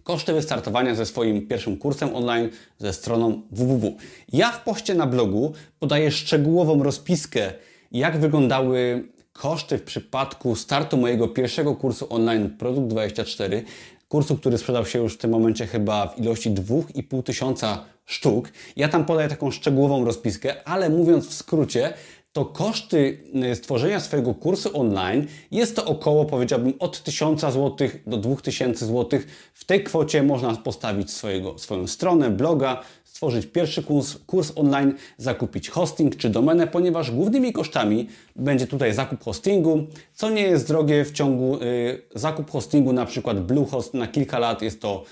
koszty 0.03 0.33
wystartowania 0.33 0.95
ze 0.95 1.05
swoim 1.05 1.47
pierwszym 1.47 1.77
kursem 1.77 2.15
online 2.15 2.49
ze 2.77 2.93
stroną 2.93 3.41
www? 3.51 3.97
Ja 4.33 4.51
w 4.51 4.63
poście 4.63 4.95
na 4.95 5.07
blogu 5.07 5.53
podaję 5.79 6.11
szczegółową 6.11 6.83
rozpiskę 6.83 7.53
jak 7.91 8.17
wyglądały 8.17 9.07
koszty 9.33 9.77
w 9.77 9.83
przypadku 9.83 10.55
startu 10.55 10.97
mojego 10.97 11.27
pierwszego 11.27 11.75
kursu 11.75 12.07
online 12.09 12.49
Produkt 12.49 12.87
24, 12.87 13.63
kursu, 14.07 14.37
który 14.37 14.57
sprzedał 14.57 14.85
się 14.85 14.99
już 14.99 15.13
w 15.13 15.17
tym 15.17 15.31
momencie 15.31 15.67
chyba 15.67 16.07
w 16.07 16.19
ilości 16.19 16.51
2,5 16.51 17.23
tysiąca 17.23 17.85
sztuk. 18.05 18.49
Ja 18.75 18.89
tam 18.89 19.05
podaję 19.05 19.29
taką 19.29 19.51
szczegółową 19.51 20.05
rozpiskę, 20.05 20.67
ale 20.67 20.89
mówiąc 20.89 21.27
w 21.27 21.33
skrócie, 21.33 21.93
to 22.33 22.45
koszty 22.45 23.23
y, 23.51 23.55
stworzenia 23.55 23.99
swojego 23.99 24.33
kursu 24.33 24.79
online 24.79 25.27
jest 25.51 25.75
to 25.75 25.85
około, 25.85 26.25
powiedziałbym, 26.25 26.73
od 26.79 27.03
1000 27.03 27.41
zł 27.41 27.89
do 28.07 28.17
2000 28.17 28.85
zł. 28.85 29.19
W 29.53 29.65
tej 29.65 29.83
kwocie 29.83 30.23
można 30.23 30.55
postawić 30.55 31.11
swojego, 31.11 31.59
swoją 31.59 31.87
stronę, 31.87 32.29
bloga, 32.29 32.81
stworzyć 33.03 33.45
pierwszy 33.45 33.83
kurs, 33.83 34.17
kurs 34.27 34.51
online, 34.55 34.93
zakupić 35.17 35.69
hosting 35.69 36.15
czy 36.15 36.29
domenę, 36.29 36.67
ponieważ 36.67 37.11
głównymi 37.11 37.53
kosztami 37.53 38.07
będzie 38.35 38.67
tutaj 38.67 38.93
zakup 38.93 39.23
hostingu, 39.23 39.87
co 40.13 40.29
nie 40.29 40.41
jest 40.41 40.67
drogie 40.67 41.05
w 41.05 41.11
ciągu 41.11 41.55
y, 41.61 42.01
zakup 42.15 42.51
hostingu, 42.51 42.93
na 42.93 43.05
przykład 43.05 43.45
Bluehost 43.45 43.93
na 43.93 44.07
kilka 44.07 44.39
lat 44.39 44.61
jest 44.61 44.81
to 44.81 45.03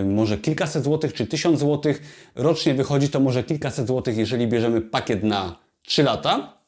y, 0.00 0.04
może 0.04 0.38
kilkaset 0.38 0.84
złotych 0.84 1.12
czy 1.14 1.26
tysiąc 1.26 1.58
złotych. 1.58 2.02
Rocznie 2.34 2.74
wychodzi 2.74 3.08
to 3.08 3.20
może 3.20 3.42
kilkaset 3.42 3.86
złotych, 3.86 4.16
jeżeli 4.16 4.46
bierzemy 4.46 4.80
pakiet 4.80 5.22
na 5.22 5.63
3 5.86 6.02
lata. 6.02 6.58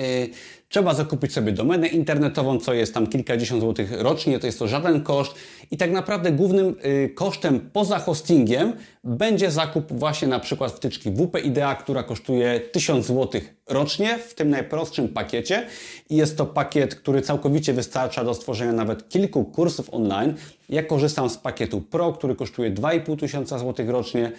Y, 0.00 0.30
trzeba 0.68 0.94
zakupić 0.94 1.32
sobie 1.32 1.52
domenę 1.52 1.88
internetową, 1.88 2.58
co 2.58 2.74
jest 2.74 2.94
tam 2.94 3.06
kilkadziesiąt 3.06 3.60
złotych 3.60 4.00
rocznie, 4.00 4.38
to 4.38 4.46
jest 4.46 4.58
to 4.58 4.68
żaden 4.68 5.02
koszt. 5.02 5.34
I 5.72 5.76
tak 5.76 5.90
naprawdę 5.90 6.32
głównym 6.32 6.76
y, 6.84 7.08
kosztem 7.14 7.70
poza 7.72 7.98
hostingiem 7.98 8.72
będzie 9.04 9.50
zakup 9.50 9.92
właśnie 9.92 10.28
na 10.28 10.40
przykład 10.40 10.72
wtyczki 10.72 11.10
WP 11.10 11.40
Idea, 11.44 11.74
która 11.74 12.02
kosztuje 12.02 12.60
1000 12.60 13.06
złotych 13.06 13.54
rocznie 13.68 14.18
w 14.18 14.34
tym 14.34 14.50
najprostszym 14.50 15.08
pakiecie. 15.08 15.66
I 16.10 16.16
jest 16.16 16.36
to 16.36 16.46
pakiet, 16.46 16.94
który 16.94 17.22
całkowicie 17.22 17.72
wystarcza 17.72 18.24
do 18.24 18.34
stworzenia 18.34 18.72
nawet 18.72 19.08
kilku 19.08 19.44
kursów 19.44 19.94
online. 19.94 20.34
Ja 20.68 20.82
korzystam 20.82 21.30
z 21.30 21.36
pakietu 21.36 21.80
Pro, 21.80 22.12
który 22.12 22.34
kosztuje 22.34 22.70
2,5 22.70 23.18
tysiąca 23.18 23.58
złotych 23.58 23.88
rocznie 23.88 24.32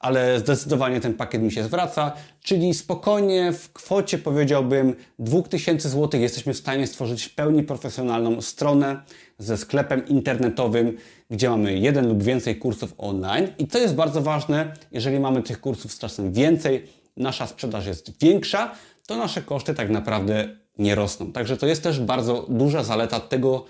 ale 0.00 0.38
zdecydowanie 0.38 1.00
ten 1.00 1.14
pakiet 1.14 1.42
mi 1.42 1.52
się 1.52 1.64
zwraca, 1.64 2.12
czyli 2.42 2.74
spokojnie 2.74 3.52
w 3.52 3.72
kwocie 3.72 4.18
powiedziałbym 4.18 4.96
2000 5.18 5.88
zł 5.88 6.20
jesteśmy 6.20 6.54
w 6.54 6.58
stanie 6.58 6.86
stworzyć 6.86 7.24
w 7.24 7.34
pełni 7.34 7.62
profesjonalną 7.62 8.40
stronę 8.40 9.02
ze 9.40 9.56
sklepem 9.56 10.08
internetowym, 10.08 10.96
gdzie 11.30 11.50
mamy 11.50 11.78
jeden 11.78 12.08
lub 12.08 12.22
więcej 12.22 12.56
kursów 12.56 12.94
online 12.98 13.48
i 13.58 13.66
to 13.66 13.78
jest 13.78 13.94
bardzo 13.94 14.22
ważne, 14.22 14.72
jeżeli 14.92 15.20
mamy 15.20 15.42
tych 15.42 15.60
kursów 15.60 15.92
z 15.92 15.98
czasem 15.98 16.32
więcej, 16.32 16.86
nasza 17.16 17.46
sprzedaż 17.46 17.86
jest 17.86 18.20
większa, 18.20 18.74
to 19.06 19.16
nasze 19.16 19.42
koszty 19.42 19.74
tak 19.74 19.90
naprawdę 19.90 20.56
nie 20.78 20.94
rosną. 20.94 21.32
Także 21.32 21.56
to 21.56 21.66
jest 21.66 21.82
też 21.82 22.00
bardzo 22.00 22.46
duża 22.48 22.84
zaleta 22.84 23.20
tego 23.20 23.64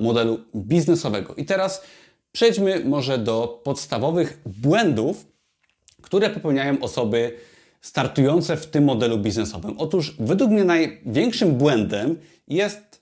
modelu 0.00 0.38
biznesowego. 0.56 1.34
I 1.34 1.44
teraz 1.44 1.82
przejdźmy 2.32 2.84
może 2.84 3.18
do 3.18 3.60
podstawowych 3.64 4.40
błędów, 4.46 5.26
które 6.02 6.30
popełniają 6.30 6.80
osoby 6.80 7.32
startujące 7.80 8.56
w 8.56 8.66
tym 8.66 8.84
modelu 8.84 9.18
biznesowym. 9.18 9.74
Otóż 9.78 10.16
według 10.20 10.50
mnie 10.50 10.64
największym 10.64 11.54
błędem 11.54 12.18
jest 12.48 12.95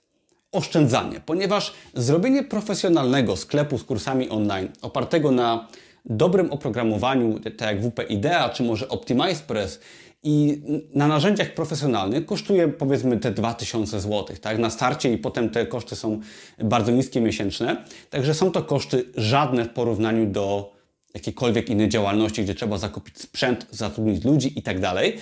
oszczędzanie, 0.55 1.21
ponieważ 1.25 1.73
zrobienie 1.93 2.43
profesjonalnego 2.43 3.35
sklepu 3.35 3.77
z 3.77 3.83
kursami 3.83 4.29
online 4.29 4.67
opartego 4.81 5.31
na 5.31 5.67
dobrym 6.05 6.51
oprogramowaniu, 6.51 7.39
tak 7.39 7.61
jak 7.61 7.81
WP 7.81 8.03
Idea 8.09 8.49
czy 8.49 8.63
może 8.63 8.89
OptimizePress 8.89 9.79
i 10.23 10.61
na 10.93 11.07
narzędziach 11.07 11.53
profesjonalnych 11.53 12.25
kosztuje 12.25 12.67
powiedzmy 12.67 13.17
te 13.17 13.31
2000 13.31 13.99
zł, 13.99 14.25
tak, 14.41 14.57
na 14.57 14.69
starcie 14.69 15.13
i 15.13 15.17
potem 15.17 15.49
te 15.49 15.65
koszty 15.65 15.95
są 15.95 16.19
bardzo 16.59 16.91
niskie 16.91 17.21
miesięczne. 17.21 17.83
Także 18.09 18.33
są 18.33 18.51
to 18.51 18.63
koszty 18.63 19.05
żadne 19.15 19.65
w 19.65 19.69
porównaniu 19.69 20.25
do 20.25 20.75
jakiejkolwiek 21.13 21.69
innej 21.69 21.89
działalności, 21.89 22.43
gdzie 22.43 22.55
trzeba 22.55 22.77
zakupić 22.77 23.19
sprzęt, 23.19 23.67
zatrudnić 23.71 24.23
ludzi 24.23 24.59
i 24.59 24.61
tak 24.61 24.79
dalej. 24.79 25.17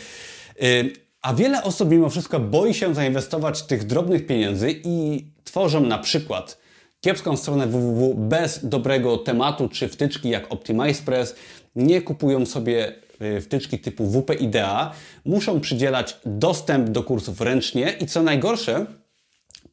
A 1.24 1.34
wiele 1.34 1.64
osób 1.64 1.90
mimo 1.90 2.10
wszystko 2.10 2.40
boi 2.40 2.74
się 2.74 2.96
zainwestować 2.96 3.64
tych 3.64 3.84
drobnych 3.84 4.28
pieniędzy 4.28 4.82
i 4.84 5.26
tworzą 5.44 5.82
na 5.82 5.98
przykład 5.98 6.58
kiepską 7.02 7.38
stronę 7.38 7.68
www 7.68 8.14
bez 8.14 8.66
dobrego 8.66 9.18
tematu 9.18 9.70
czy 9.70 9.88
wtyczki 9.88 10.30
jak 10.30 10.54
OptimizePress, 10.54 11.36
nie 11.76 12.02
kupują 12.02 12.46
sobie 12.46 12.94
y, 13.22 13.42
wtyczki 13.42 13.80
typu 13.80 14.06
WP 14.06 14.34
Idea, 14.34 14.92
muszą 15.26 15.60
przydzielać 15.60 16.18
dostęp 16.26 16.90
do 16.90 17.04
kursów 17.04 17.42
ręcznie 17.42 17.94
i 18.00 18.06
co 18.06 18.24
najgorsze, 18.24 18.86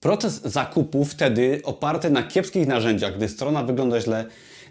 proces 0.00 0.42
zakupu 0.42 1.04
wtedy 1.04 1.60
oparty 1.64 2.10
na 2.10 2.22
kiepskich 2.22 2.66
narzędziach, 2.66 3.16
gdy 3.16 3.28
strona 3.28 3.64
wygląda 3.64 4.00
źle, 4.00 4.24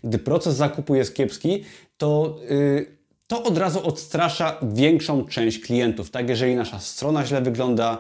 gdy 0.03 0.19
proces 0.19 0.55
zakupu 0.55 0.95
jest 0.95 1.15
kiepski, 1.15 1.63
to, 1.97 2.39
yy, 2.49 2.98
to 3.29 3.43
od 3.43 3.57
razu 3.57 3.87
odstrasza 3.87 4.57
większą 4.63 5.25
część 5.25 5.59
klientów. 5.59 6.09
Tak, 6.09 6.29
jeżeli 6.29 6.55
nasza 6.55 6.79
strona 6.79 7.25
źle 7.25 7.41
wygląda, 7.41 7.97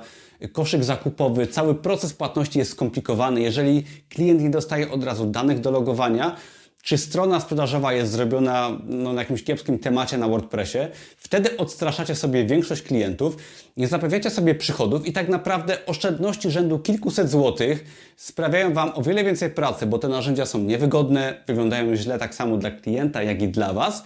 koszyk 0.51 0.83
zakupowy, 0.83 1.47
cały 1.47 1.75
proces 1.75 2.13
płatności 2.13 2.59
jest 2.59 2.71
skomplikowany. 2.71 3.41
Jeżeli 3.41 3.83
klient 4.09 4.41
nie 4.41 4.49
dostaje 4.49 4.91
od 4.91 5.03
razu 5.03 5.25
danych 5.25 5.59
do 5.59 5.71
logowania, 5.71 6.35
czy 6.83 6.97
strona 6.97 7.39
sprzedażowa 7.39 7.93
jest 7.93 8.11
zrobiona 8.11 8.77
no, 8.85 9.13
na 9.13 9.21
jakimś 9.21 9.43
kiepskim 9.43 9.79
temacie 9.79 10.17
na 10.17 10.27
WordPressie, 10.27 10.77
wtedy 11.17 11.57
odstraszacie 11.57 12.15
sobie 12.15 12.45
większość 12.45 12.81
klientów, 12.81 13.37
nie 13.77 13.87
zapewniacie 13.87 14.29
sobie 14.29 14.55
przychodów 14.55 15.07
i 15.07 15.13
tak 15.13 15.29
naprawdę 15.29 15.85
oszczędności 15.85 16.51
rzędu 16.51 16.79
kilkuset 16.79 17.29
złotych 17.29 17.85
sprawiają 18.17 18.73
Wam 18.73 18.91
o 18.95 19.01
wiele 19.01 19.23
więcej 19.23 19.49
pracy, 19.49 19.85
bo 19.85 19.99
te 19.99 20.07
narzędzia 20.07 20.45
są 20.45 20.59
niewygodne, 20.59 21.43
wyglądają 21.47 21.95
źle 21.95 22.19
tak 22.19 22.35
samo 22.35 22.57
dla 22.57 22.71
klienta, 22.71 23.23
jak 23.23 23.41
i 23.41 23.47
dla 23.47 23.73
Was 23.73 24.03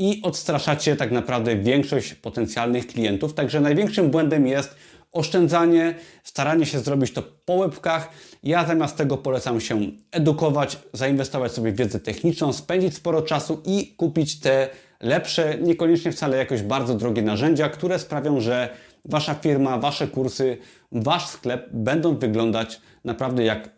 i 0.00 0.22
odstraszacie 0.22 0.96
tak 0.96 1.10
naprawdę 1.10 1.56
większość 1.56 2.14
potencjalnych 2.14 2.86
klientów. 2.86 3.34
Także 3.34 3.60
największym 3.60 4.10
błędem 4.10 4.46
jest 4.46 4.74
oszczędzanie, 5.12 5.94
staranie 6.24 6.66
się 6.66 6.78
zrobić 6.78 7.12
to 7.12 7.22
po 7.44 7.52
łebkach. 7.52 8.10
Ja 8.42 8.66
zamiast 8.66 8.96
tego 8.96 9.16
polecam 9.16 9.60
się 9.60 9.80
edukować, 10.12 10.78
zainwestować 10.92 11.52
sobie 11.52 11.72
w 11.72 11.76
wiedzę 11.76 12.00
techniczną, 12.00 12.52
spędzić 12.52 12.94
sporo 12.94 13.22
czasu 13.22 13.62
i 13.66 13.94
kupić 13.96 14.40
te 14.40 14.68
lepsze, 15.00 15.58
niekoniecznie 15.62 16.12
wcale 16.12 16.36
jakoś 16.36 16.62
bardzo 16.62 16.94
drogie 16.94 17.22
narzędzia, 17.22 17.68
które 17.68 17.98
sprawią, 17.98 18.40
że 18.40 18.68
Wasza 19.04 19.34
firma, 19.34 19.78
Wasze 19.78 20.08
kursy, 20.08 20.56
Wasz 20.92 21.26
sklep 21.26 21.68
będą 21.72 22.18
wyglądać 22.18 22.80
naprawdę 23.04 23.44
jak 23.44 23.70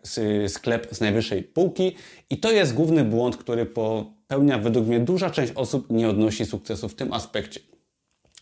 sklep 0.47 0.87
z 0.91 1.01
najwyższej 1.01 1.43
półki 1.43 1.95
i 2.29 2.37
to 2.37 2.51
jest 2.51 2.73
główny 2.73 3.03
błąd, 3.03 3.37
który 3.37 3.65
popełnia 4.27 4.57
według 4.57 4.87
mnie 4.87 4.99
duża 4.99 5.29
część 5.29 5.53
osób 5.55 5.89
nie 5.89 6.09
odnosi 6.09 6.45
sukcesu 6.45 6.89
w 6.89 6.95
tym 6.95 7.13
aspekcie. 7.13 7.59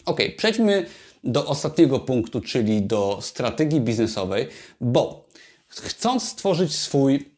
Ok, 0.06 0.20
przejdźmy 0.38 0.86
do 1.24 1.46
ostatniego 1.46 2.00
punktu, 2.00 2.42
czyli 2.42 2.82
do 2.82 3.18
strategii 3.22 3.82
biznesowej, 3.82 4.48
bo 4.82 5.26
chcąc 5.68 6.30
stworzyć 6.30 6.76
swój 6.76 7.30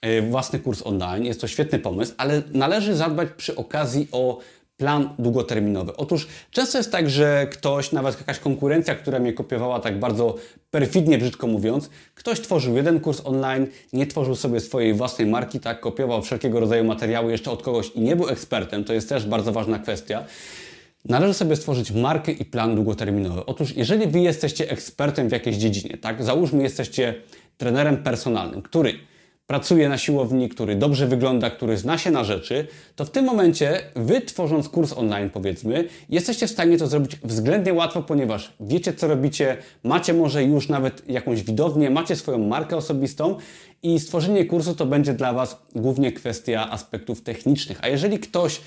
e, 0.00 0.22
własny 0.22 0.58
kurs 0.58 0.82
online, 0.86 1.24
jest 1.24 1.40
to 1.40 1.48
świetny 1.48 1.78
pomysł, 1.78 2.14
ale 2.16 2.42
należy 2.52 2.94
zadbać 2.94 3.28
przy 3.36 3.56
okazji 3.56 4.08
o 4.12 4.38
plan 4.78 5.14
długoterminowy. 5.18 5.96
Otóż 5.96 6.28
często 6.50 6.78
jest 6.78 6.92
tak, 6.92 7.10
że 7.10 7.46
ktoś, 7.50 7.92
nawet 7.92 8.18
jakaś 8.18 8.38
konkurencja, 8.38 8.94
która 8.94 9.18
mnie 9.18 9.32
kopiowała 9.32 9.80
tak 9.80 9.98
bardzo 9.98 10.34
perfidnie, 10.70 11.18
brzydko 11.18 11.46
mówiąc, 11.46 11.90
ktoś 12.14 12.40
tworzył 12.40 12.76
jeden 12.76 13.00
kurs 13.00 13.20
online, 13.24 13.66
nie 13.92 14.06
tworzył 14.06 14.36
sobie 14.36 14.60
swojej 14.60 14.94
własnej 14.94 15.28
marki, 15.28 15.60
tak, 15.60 15.80
kopiował 15.80 16.22
wszelkiego 16.22 16.60
rodzaju 16.60 16.84
materiały 16.84 17.32
jeszcze 17.32 17.50
od 17.50 17.62
kogoś 17.62 17.90
i 17.90 18.00
nie 18.00 18.16
był 18.16 18.28
ekspertem, 18.28 18.84
to 18.84 18.92
jest 18.92 19.08
też 19.08 19.26
bardzo 19.26 19.52
ważna 19.52 19.78
kwestia. 19.78 20.24
Należy 21.04 21.34
sobie 21.34 21.56
stworzyć 21.56 21.90
markę 21.90 22.32
i 22.32 22.44
plan 22.44 22.74
długoterminowy. 22.74 23.46
Otóż, 23.46 23.76
jeżeli 23.76 24.06
Wy 24.06 24.20
jesteście 24.20 24.70
ekspertem 24.70 25.28
w 25.28 25.32
jakiejś 25.32 25.56
dziedzinie, 25.56 25.96
tak, 25.96 26.24
załóżmy, 26.24 26.62
jesteście 26.62 27.14
trenerem 27.56 27.96
personalnym, 27.96 28.62
który 28.62 28.94
pracuje 29.48 29.88
na 29.88 29.98
siłowni, 29.98 30.48
który 30.48 30.76
dobrze 30.76 31.06
wygląda, 31.06 31.50
który 31.50 31.76
zna 31.76 31.98
się 31.98 32.10
na 32.10 32.24
rzeczy, 32.24 32.66
to 32.96 33.04
w 33.04 33.10
tym 33.10 33.24
momencie 33.24 33.80
Wy 33.96 34.20
tworząc 34.20 34.68
kurs 34.68 34.92
online 34.92 35.30
powiedzmy, 35.30 35.88
jesteście 36.08 36.46
w 36.46 36.50
stanie 36.50 36.78
to 36.78 36.86
zrobić 36.86 37.16
względnie 37.24 37.74
łatwo, 37.74 38.02
ponieważ 38.02 38.52
wiecie 38.60 38.92
co 38.92 39.08
robicie, 39.08 39.56
macie 39.84 40.14
może 40.14 40.44
już 40.44 40.68
nawet 40.68 41.08
jakąś 41.08 41.42
widownię, 41.42 41.90
macie 41.90 42.16
swoją 42.16 42.38
markę 42.38 42.76
osobistą 42.76 43.36
i 43.82 44.00
stworzenie 44.00 44.44
kursu 44.44 44.74
to 44.74 44.86
będzie 44.86 45.14
dla 45.14 45.32
Was 45.32 45.62
głównie 45.74 46.12
kwestia 46.12 46.70
aspektów 46.70 47.22
technicznych. 47.22 47.78
A 47.82 47.88
jeżeli 47.88 48.18
ktoś 48.18 48.60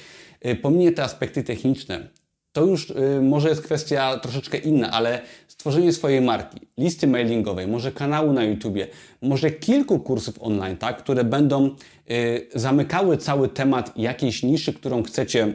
y, 0.45 0.55
pominie 0.55 0.91
te 0.91 1.03
aspekty 1.03 1.43
techniczne, 1.43 2.07
to 2.51 2.65
już 2.65 2.89
y, 2.89 3.21
może 3.21 3.49
jest 3.49 3.61
kwestia 3.61 4.19
troszeczkę 4.19 4.57
inna, 4.57 4.91
ale 4.91 5.21
stworzenie 5.61 5.93
swojej 5.93 6.21
marki, 6.21 6.59
listy 6.77 7.07
mailingowej, 7.07 7.67
może 7.67 7.91
kanału 7.91 8.33
na 8.33 8.43
YouTubie, 8.43 8.87
może 9.21 9.51
kilku 9.51 9.99
kursów 9.99 10.35
online, 10.39 10.77
tak, 10.77 10.97
które 10.97 11.23
będą 11.23 11.75
y, 12.11 12.47
zamykały 12.55 13.17
cały 13.17 13.49
temat 13.49 13.97
jakiejś 13.97 14.43
niszy, 14.43 14.73
którą 14.73 15.03
chcecie, 15.03 15.53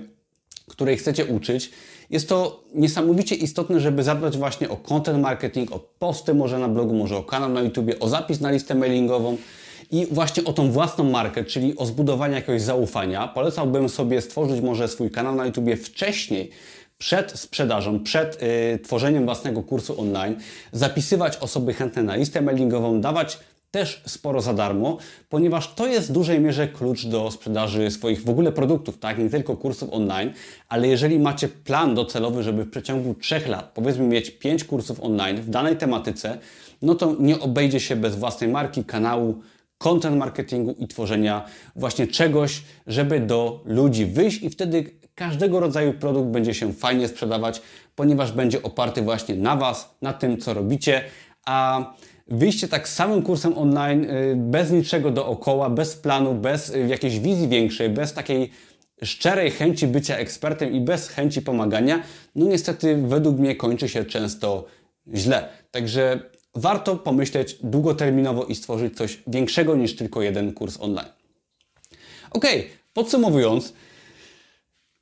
której 0.68 0.96
chcecie 0.96 1.26
uczyć. 1.26 1.70
Jest 2.10 2.28
to 2.28 2.64
niesamowicie 2.74 3.34
istotne, 3.34 3.80
żeby 3.80 4.02
zadbać 4.02 4.36
właśnie 4.38 4.68
o 4.68 4.76
content 4.76 5.20
marketing, 5.20 5.72
o 5.72 5.78
posty 5.78 6.34
może 6.34 6.58
na 6.58 6.68
blogu, 6.68 6.94
może 6.94 7.16
o 7.16 7.22
kanał 7.22 7.50
na 7.50 7.60
YouTubie, 7.60 7.98
o 7.98 8.08
zapis 8.08 8.40
na 8.40 8.50
listę 8.50 8.74
mailingową 8.74 9.36
i 9.90 10.06
właśnie 10.10 10.44
o 10.44 10.52
tą 10.52 10.70
własną 10.70 11.04
markę, 11.04 11.44
czyli 11.44 11.76
o 11.76 11.86
zbudowanie 11.86 12.34
jakiegoś 12.34 12.62
zaufania. 12.62 13.28
Polecałbym 13.28 13.88
sobie 13.88 14.20
stworzyć 14.20 14.60
może 14.60 14.88
swój 14.88 15.10
kanał 15.10 15.34
na 15.34 15.46
YouTubie 15.46 15.76
wcześniej, 15.76 16.50
przed 16.98 17.32
sprzedażą, 17.32 18.00
przed 18.00 18.42
y, 18.42 18.78
tworzeniem 18.78 19.24
własnego 19.24 19.62
kursu 19.62 20.00
online, 20.00 20.36
zapisywać 20.72 21.36
osoby 21.36 21.74
chętne 21.74 22.02
na 22.02 22.16
listę 22.16 22.42
mailingową, 22.42 23.00
dawać 23.00 23.38
też 23.70 24.02
sporo 24.06 24.40
za 24.40 24.54
darmo, 24.54 24.98
ponieważ 25.28 25.74
to 25.74 25.86
jest 25.86 26.08
w 26.08 26.12
dużej 26.12 26.40
mierze 26.40 26.68
klucz 26.68 27.06
do 27.06 27.30
sprzedaży 27.30 27.90
swoich 27.90 28.24
w 28.24 28.30
ogóle 28.30 28.52
produktów, 28.52 28.98
tak, 28.98 29.18
nie 29.18 29.30
tylko 29.30 29.56
kursów 29.56 29.92
online, 29.92 30.32
ale 30.68 30.88
jeżeli 30.88 31.18
macie 31.18 31.48
plan 31.48 31.94
docelowy, 31.94 32.42
żeby 32.42 32.64
w 32.64 32.70
przeciągu 32.70 33.14
3 33.14 33.40
lat, 33.48 33.72
powiedzmy 33.74 34.06
mieć 34.06 34.30
5 34.30 34.64
kursów 34.64 35.00
online 35.00 35.36
w 35.36 35.50
danej 35.50 35.76
tematyce, 35.76 36.38
no 36.82 36.94
to 36.94 37.16
nie 37.20 37.40
obejdzie 37.40 37.80
się 37.80 37.96
bez 37.96 38.16
własnej 38.16 38.50
marki, 38.50 38.84
kanału, 38.84 39.42
content 39.78 40.16
marketingu 40.16 40.74
i 40.78 40.88
tworzenia 40.88 41.44
właśnie 41.76 42.06
czegoś, 42.06 42.62
żeby 42.86 43.20
do 43.20 43.62
ludzi 43.64 44.06
wyjść 44.06 44.42
i 44.42 44.50
wtedy 44.50 44.90
każdego 45.16 45.60
rodzaju 45.60 45.92
produkt 45.92 46.28
będzie 46.28 46.54
się 46.54 46.72
fajnie 46.72 47.08
sprzedawać, 47.08 47.62
ponieważ 47.94 48.32
będzie 48.32 48.62
oparty 48.62 49.02
właśnie 49.02 49.34
na 49.34 49.56
Was, 49.56 49.96
na 50.02 50.12
tym, 50.12 50.38
co 50.38 50.54
robicie, 50.54 51.04
a 51.46 51.84
wyjście 52.28 52.68
tak 52.68 52.88
samym 52.88 53.22
kursem 53.22 53.58
online, 53.58 54.04
y, 54.04 54.34
bez 54.36 54.70
niczego 54.70 55.10
dookoła, 55.10 55.70
bez 55.70 55.96
planu, 55.96 56.34
bez 56.34 56.70
y, 56.70 56.86
jakiejś 56.88 57.18
wizji 57.18 57.48
większej, 57.48 57.90
bez 57.90 58.12
takiej 58.12 58.50
szczerej 59.02 59.50
chęci 59.50 59.86
bycia 59.86 60.16
ekspertem 60.16 60.72
i 60.72 60.80
bez 60.80 61.08
chęci 61.08 61.42
pomagania, 61.42 62.02
no 62.34 62.46
niestety 62.46 62.96
według 62.96 63.38
mnie 63.38 63.56
kończy 63.56 63.88
się 63.88 64.04
często 64.04 64.64
źle. 65.14 65.48
Także 65.70 66.20
warto 66.54 66.96
pomyśleć 66.96 67.58
długoterminowo 67.62 68.44
i 68.44 68.54
stworzyć 68.54 68.96
coś 68.96 69.22
większego 69.26 69.76
niż 69.76 69.96
tylko 69.96 70.22
jeden 70.22 70.52
kurs 70.52 70.80
online. 70.80 71.08
Ok, 72.30 72.46
podsumowując, 72.94 73.72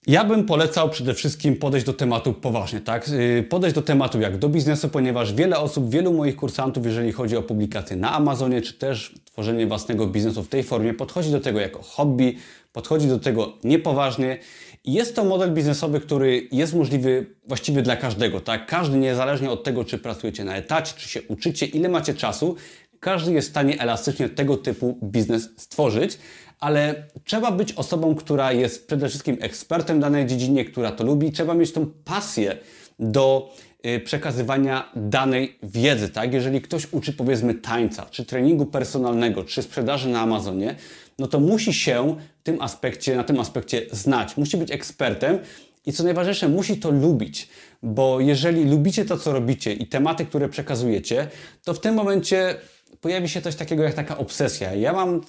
ja 0.07 0.25
bym 0.25 0.45
polecał 0.47 0.91
przede 0.91 1.15
wszystkim 1.15 1.57
podejść 1.57 1.87
do 1.87 1.93
tematu 1.93 2.33
poważnie, 2.33 2.81
tak? 2.81 3.09
Y, 3.09 3.47
podejść 3.49 3.75
do 3.75 3.83
tematu 3.83 4.21
jak 4.21 4.39
do 4.39 4.49
biznesu, 4.49 4.89
ponieważ 4.89 5.35
wiele 5.35 5.59
osób, 5.59 5.91
wielu 5.91 6.13
moich 6.13 6.37
kursantów, 6.37 6.87
jeżeli 6.87 7.13
chodzi 7.13 7.37
o 7.37 7.43
publikacje 7.43 7.97
na 7.97 8.13
Amazonie, 8.13 8.63
czy 8.63 8.75
też 8.75 9.15
tworzenie 9.25 9.67
własnego 9.67 10.07
biznesu 10.07 10.43
w 10.43 10.49
tej 10.49 10.63
formie, 10.63 10.95
podchodzi 10.95 11.31
do 11.31 11.41
tego 11.41 11.61
jako 11.61 11.83
hobby, 11.83 12.37
podchodzi 12.73 13.09
do 13.09 13.19
tego 13.19 13.53
niepoważnie. 13.65 14.39
Jest 14.85 15.17
to 15.17 15.25
model 15.25 15.53
biznesowy, 15.53 16.01
który 16.01 16.49
jest 16.53 16.75
możliwy 16.75 17.27
właściwie 17.49 17.83
dla 17.83 17.97
każdego, 17.97 18.41
tak? 18.41 18.67
Każdy, 18.67 18.99
niezależnie 18.99 19.51
od 19.51 19.65
tego, 19.65 19.85
czy 19.85 19.99
pracujecie 19.99 20.45
na 20.45 20.57
etacie, 20.57 20.95
czy 20.97 21.09
się 21.09 21.23
uczycie, 21.29 21.67
ile 21.67 21.89
macie 21.89 22.15
czasu, 22.15 22.57
każdy 23.01 23.33
jest 23.33 23.49
w 23.49 23.51
stanie 23.51 23.81
elastycznie 23.81 24.29
tego 24.29 24.57
typu 24.57 24.99
biznes 25.03 25.49
stworzyć 25.57 26.19
ale 26.65 26.95
trzeba 27.25 27.53
być 27.53 27.73
osobą, 27.73 28.15
która 28.15 28.53
jest 28.53 28.87
przede 28.87 29.09
wszystkim 29.09 29.37
ekspertem 29.41 30.01
danej 30.01 30.27
dziedzinie, 30.27 30.65
która 30.65 30.93
to 30.93 31.05
lubi. 31.05 31.33
Trzeba 31.33 31.55
mieć 31.55 31.73
tą 31.73 31.87
pasję 32.05 32.57
do 32.99 33.55
y, 33.87 34.01
przekazywania 34.01 34.91
danej 34.97 35.59
wiedzy, 35.63 36.09
tak? 36.09 36.35
Jeżeli 36.35 36.61
ktoś 36.61 36.93
uczy 36.93 37.13
powiedzmy 37.13 37.55
tańca, 37.55 38.07
czy 38.11 38.25
treningu 38.25 38.67
personalnego, 38.67 39.45
czy 39.45 39.63
sprzedaży 39.63 40.09
na 40.09 40.21
Amazonie, 40.21 40.75
no 41.19 41.27
to 41.27 41.41
musi 41.41 41.75
się 41.75 42.17
w 42.41 42.43
tym 42.43 42.63
aspekcie, 42.63 43.17
na 43.17 43.25
tym 43.25 43.41
aspekcie 43.41 43.87
znać, 43.93 44.37
musi 44.37 44.57
być 44.57 44.71
ekspertem 44.71 45.39
i 45.87 45.93
co 45.93 46.05
najważniejsze, 46.05 46.49
musi 46.49 46.77
to 46.77 46.91
lubić, 46.91 47.49
bo 47.83 48.21
jeżeli 48.21 48.65
lubicie 48.65 49.05
to, 49.05 49.19
co 49.19 49.33
robicie 49.33 49.73
i 49.73 49.87
tematy, 49.87 50.27
które 50.27 50.49
przekazujecie, 50.49 51.29
to 51.65 51.75
w 51.75 51.81
tym 51.81 51.95
momencie 51.95 52.55
pojawi 53.01 53.29
się 53.29 53.43
coś 53.43 53.57
takiego 53.57 53.83
jak 53.83 53.95
taka 53.95 54.19
obsesja. 54.19 54.75
Ja 54.75 54.93
mam 54.93 55.17
y, 55.17 55.21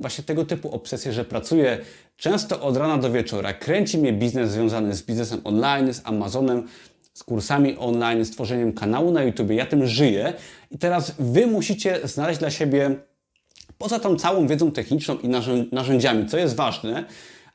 właśnie 0.00 0.24
tego 0.24 0.44
typu 0.44 0.74
obsesję, 0.74 1.12
że 1.12 1.24
pracuję 1.24 1.78
często 2.16 2.62
od 2.62 2.76
rana 2.76 2.98
do 2.98 3.12
wieczora. 3.12 3.52
Kręci 3.52 3.98
mnie 3.98 4.12
biznes 4.12 4.50
związany 4.50 4.94
z 4.94 5.02
biznesem 5.02 5.40
online, 5.44 5.94
z 5.94 6.00
Amazonem, 6.04 6.68
z 7.14 7.24
kursami 7.24 7.76
online, 7.78 8.24
z 8.24 8.30
tworzeniem 8.30 8.72
kanału 8.72 9.12
na 9.12 9.22
YouTube. 9.22 9.50
Ja 9.50 9.66
tym 9.66 9.86
żyję 9.86 10.32
i 10.70 10.78
teraz 10.78 11.14
Wy 11.18 11.46
musicie 11.46 12.00
znaleźć 12.04 12.40
dla 12.40 12.50
siebie, 12.50 12.96
poza 13.78 13.98
tą 13.98 14.16
całą 14.16 14.46
wiedzą 14.46 14.70
techniczną 14.70 15.18
i 15.18 15.28
narzędziami, 15.72 16.26
co 16.26 16.38
jest 16.38 16.56
ważne, 16.56 17.04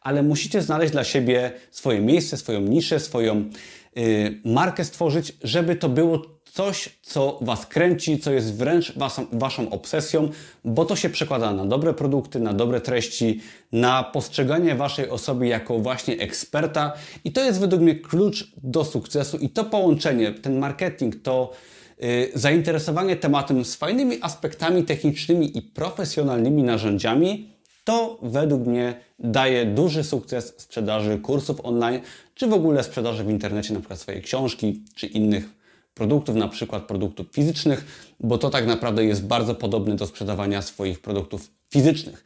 ale 0.02 0.24
musicie 0.24 0.62
znaleźć 0.62 0.92
dla 0.92 1.04
siebie 1.04 1.52
swoje 1.72 2.02
miejsce, 2.02 2.38
swoją 2.38 2.62
niszę, 2.62 3.00
swoją 3.00 3.50
y, 3.98 4.42
markę 4.46 4.86
stworzyć, 4.86 5.34
żeby 5.44 5.76
to 5.76 5.90
było 5.90 6.35
coś, 6.56 6.90
co 7.02 7.40
Was 7.42 7.66
kręci, 7.66 8.20
co 8.20 8.32
jest 8.32 8.56
wręcz 8.56 8.98
waszą, 8.98 9.26
waszą 9.32 9.70
obsesją, 9.70 10.30
bo 10.66 10.86
to 10.86 10.96
się 10.96 11.10
przekłada 11.10 11.54
na 11.54 11.66
dobre 11.66 11.94
produkty, 11.94 12.40
na 12.40 12.54
dobre 12.54 12.82
treści, 12.82 13.42
na 13.72 14.04
postrzeganie 14.04 14.76
Waszej 14.76 15.10
osoby 15.10 15.48
jako 15.48 15.80
właśnie 15.80 16.18
eksperta 16.18 16.94
i 17.24 17.32
to 17.32 17.44
jest 17.44 17.60
według 17.60 17.82
mnie 17.82 17.96
klucz 17.96 18.52
do 18.64 18.86
sukcesu 18.86 19.38
i 19.38 19.50
to 19.50 19.64
połączenie, 19.64 20.32
ten 20.32 20.60
marketing, 20.60 21.16
to 21.24 21.52
yy, 22.00 22.32
zainteresowanie 22.34 23.16
tematem 23.16 23.66
z 23.66 23.76
fajnymi 23.76 24.18
aspektami 24.22 24.84
technicznymi 24.84 25.58
i 25.58 25.62
profesjonalnymi 25.62 26.64
narzędziami 26.64 27.50
to 27.84 28.20
według 28.22 28.68
mnie 28.68 28.96
daje 29.20 29.66
duży 29.66 30.04
sukces 30.04 30.54
sprzedaży 30.58 31.20
kursów 31.20 31.66
online, 31.66 32.00
czy 32.36 32.48
w 32.48 32.54
ogóle 32.54 32.84
sprzedaży 32.84 33.24
w 33.24 33.30
internecie, 33.30 33.74
na 33.74 33.80
przykład 33.80 34.00
swojej 34.00 34.22
książki, 34.22 34.84
czy 34.96 35.08
innych 35.08 35.65
produktów, 35.96 36.36
na 36.36 36.48
przykład 36.48 36.84
produktów 36.84 37.28
fizycznych, 37.32 37.86
bo 38.20 38.38
to 38.38 38.50
tak 38.50 38.68
naprawdę 38.68 39.06
jest 39.06 39.28
bardzo 39.28 39.56
podobne 39.56 39.96
do 39.96 40.08
sprzedawania 40.08 40.62
swoich 40.62 41.00
produktów 41.02 41.52
fizycznych. 41.74 42.24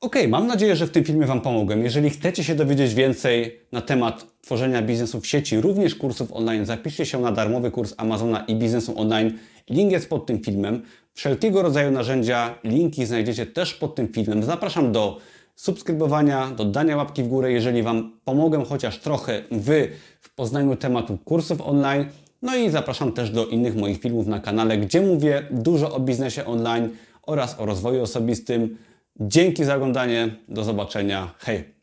Ok, 0.00 0.16
mam 0.28 0.46
nadzieję, 0.46 0.76
że 0.76 0.86
w 0.86 0.90
tym 0.90 1.04
filmie 1.04 1.26
Wam 1.26 1.40
pomogłem. 1.40 1.84
Jeżeli 1.84 2.10
chcecie 2.10 2.44
się 2.44 2.54
dowiedzieć 2.54 2.94
więcej 2.94 3.60
na 3.72 3.80
temat 3.80 4.26
tworzenia 4.40 4.82
biznesu 4.82 5.20
w 5.20 5.26
sieci, 5.26 5.60
również 5.60 5.94
kursów 5.94 6.32
online, 6.32 6.66
zapiszcie 6.66 7.06
się 7.06 7.20
na 7.20 7.32
darmowy 7.32 7.70
kurs 7.70 7.94
Amazona 7.96 8.44
i 8.44 8.54
biznesu 8.54 9.00
online. 9.00 9.38
Link 9.70 9.92
jest 9.92 10.08
pod 10.08 10.26
tym 10.26 10.40
filmem. 10.40 10.82
Wszelkiego 11.14 11.62
rodzaju 11.62 11.90
narzędzia, 11.90 12.54
linki 12.64 13.06
znajdziecie 13.06 13.46
też 13.46 13.74
pod 13.74 13.94
tym 13.94 14.08
filmem. 14.08 14.42
Zapraszam 14.42 14.92
do 14.92 15.18
subskrybowania, 15.54 16.50
do 16.50 16.64
dania 16.64 16.96
łapki 16.96 17.22
w 17.22 17.28
górę, 17.28 17.52
jeżeli 17.52 17.82
Wam 17.82 18.12
pomogę 18.24 18.64
chociaż 18.68 18.98
trochę 18.98 19.42
Wy 19.50 19.88
w 20.20 20.34
poznaniu 20.34 20.76
tematu 20.76 21.18
kursów 21.24 21.60
online. 21.60 22.04
No 22.42 22.56
i 22.56 22.70
zapraszam 22.70 23.12
też 23.12 23.30
do 23.30 23.46
innych 23.46 23.76
moich 23.76 24.00
filmów 24.00 24.26
na 24.26 24.40
kanale, 24.40 24.78
gdzie 24.78 25.00
mówię 25.00 25.46
dużo 25.50 25.94
o 25.94 26.00
biznesie 26.00 26.44
online 26.44 26.88
oraz 27.22 27.60
o 27.60 27.66
rozwoju 27.66 28.02
osobistym. 28.02 28.78
Dzięki 29.20 29.64
za 29.64 29.74
oglądanie. 29.74 30.36
Do 30.48 30.64
zobaczenia. 30.64 31.34
Hej! 31.38 31.79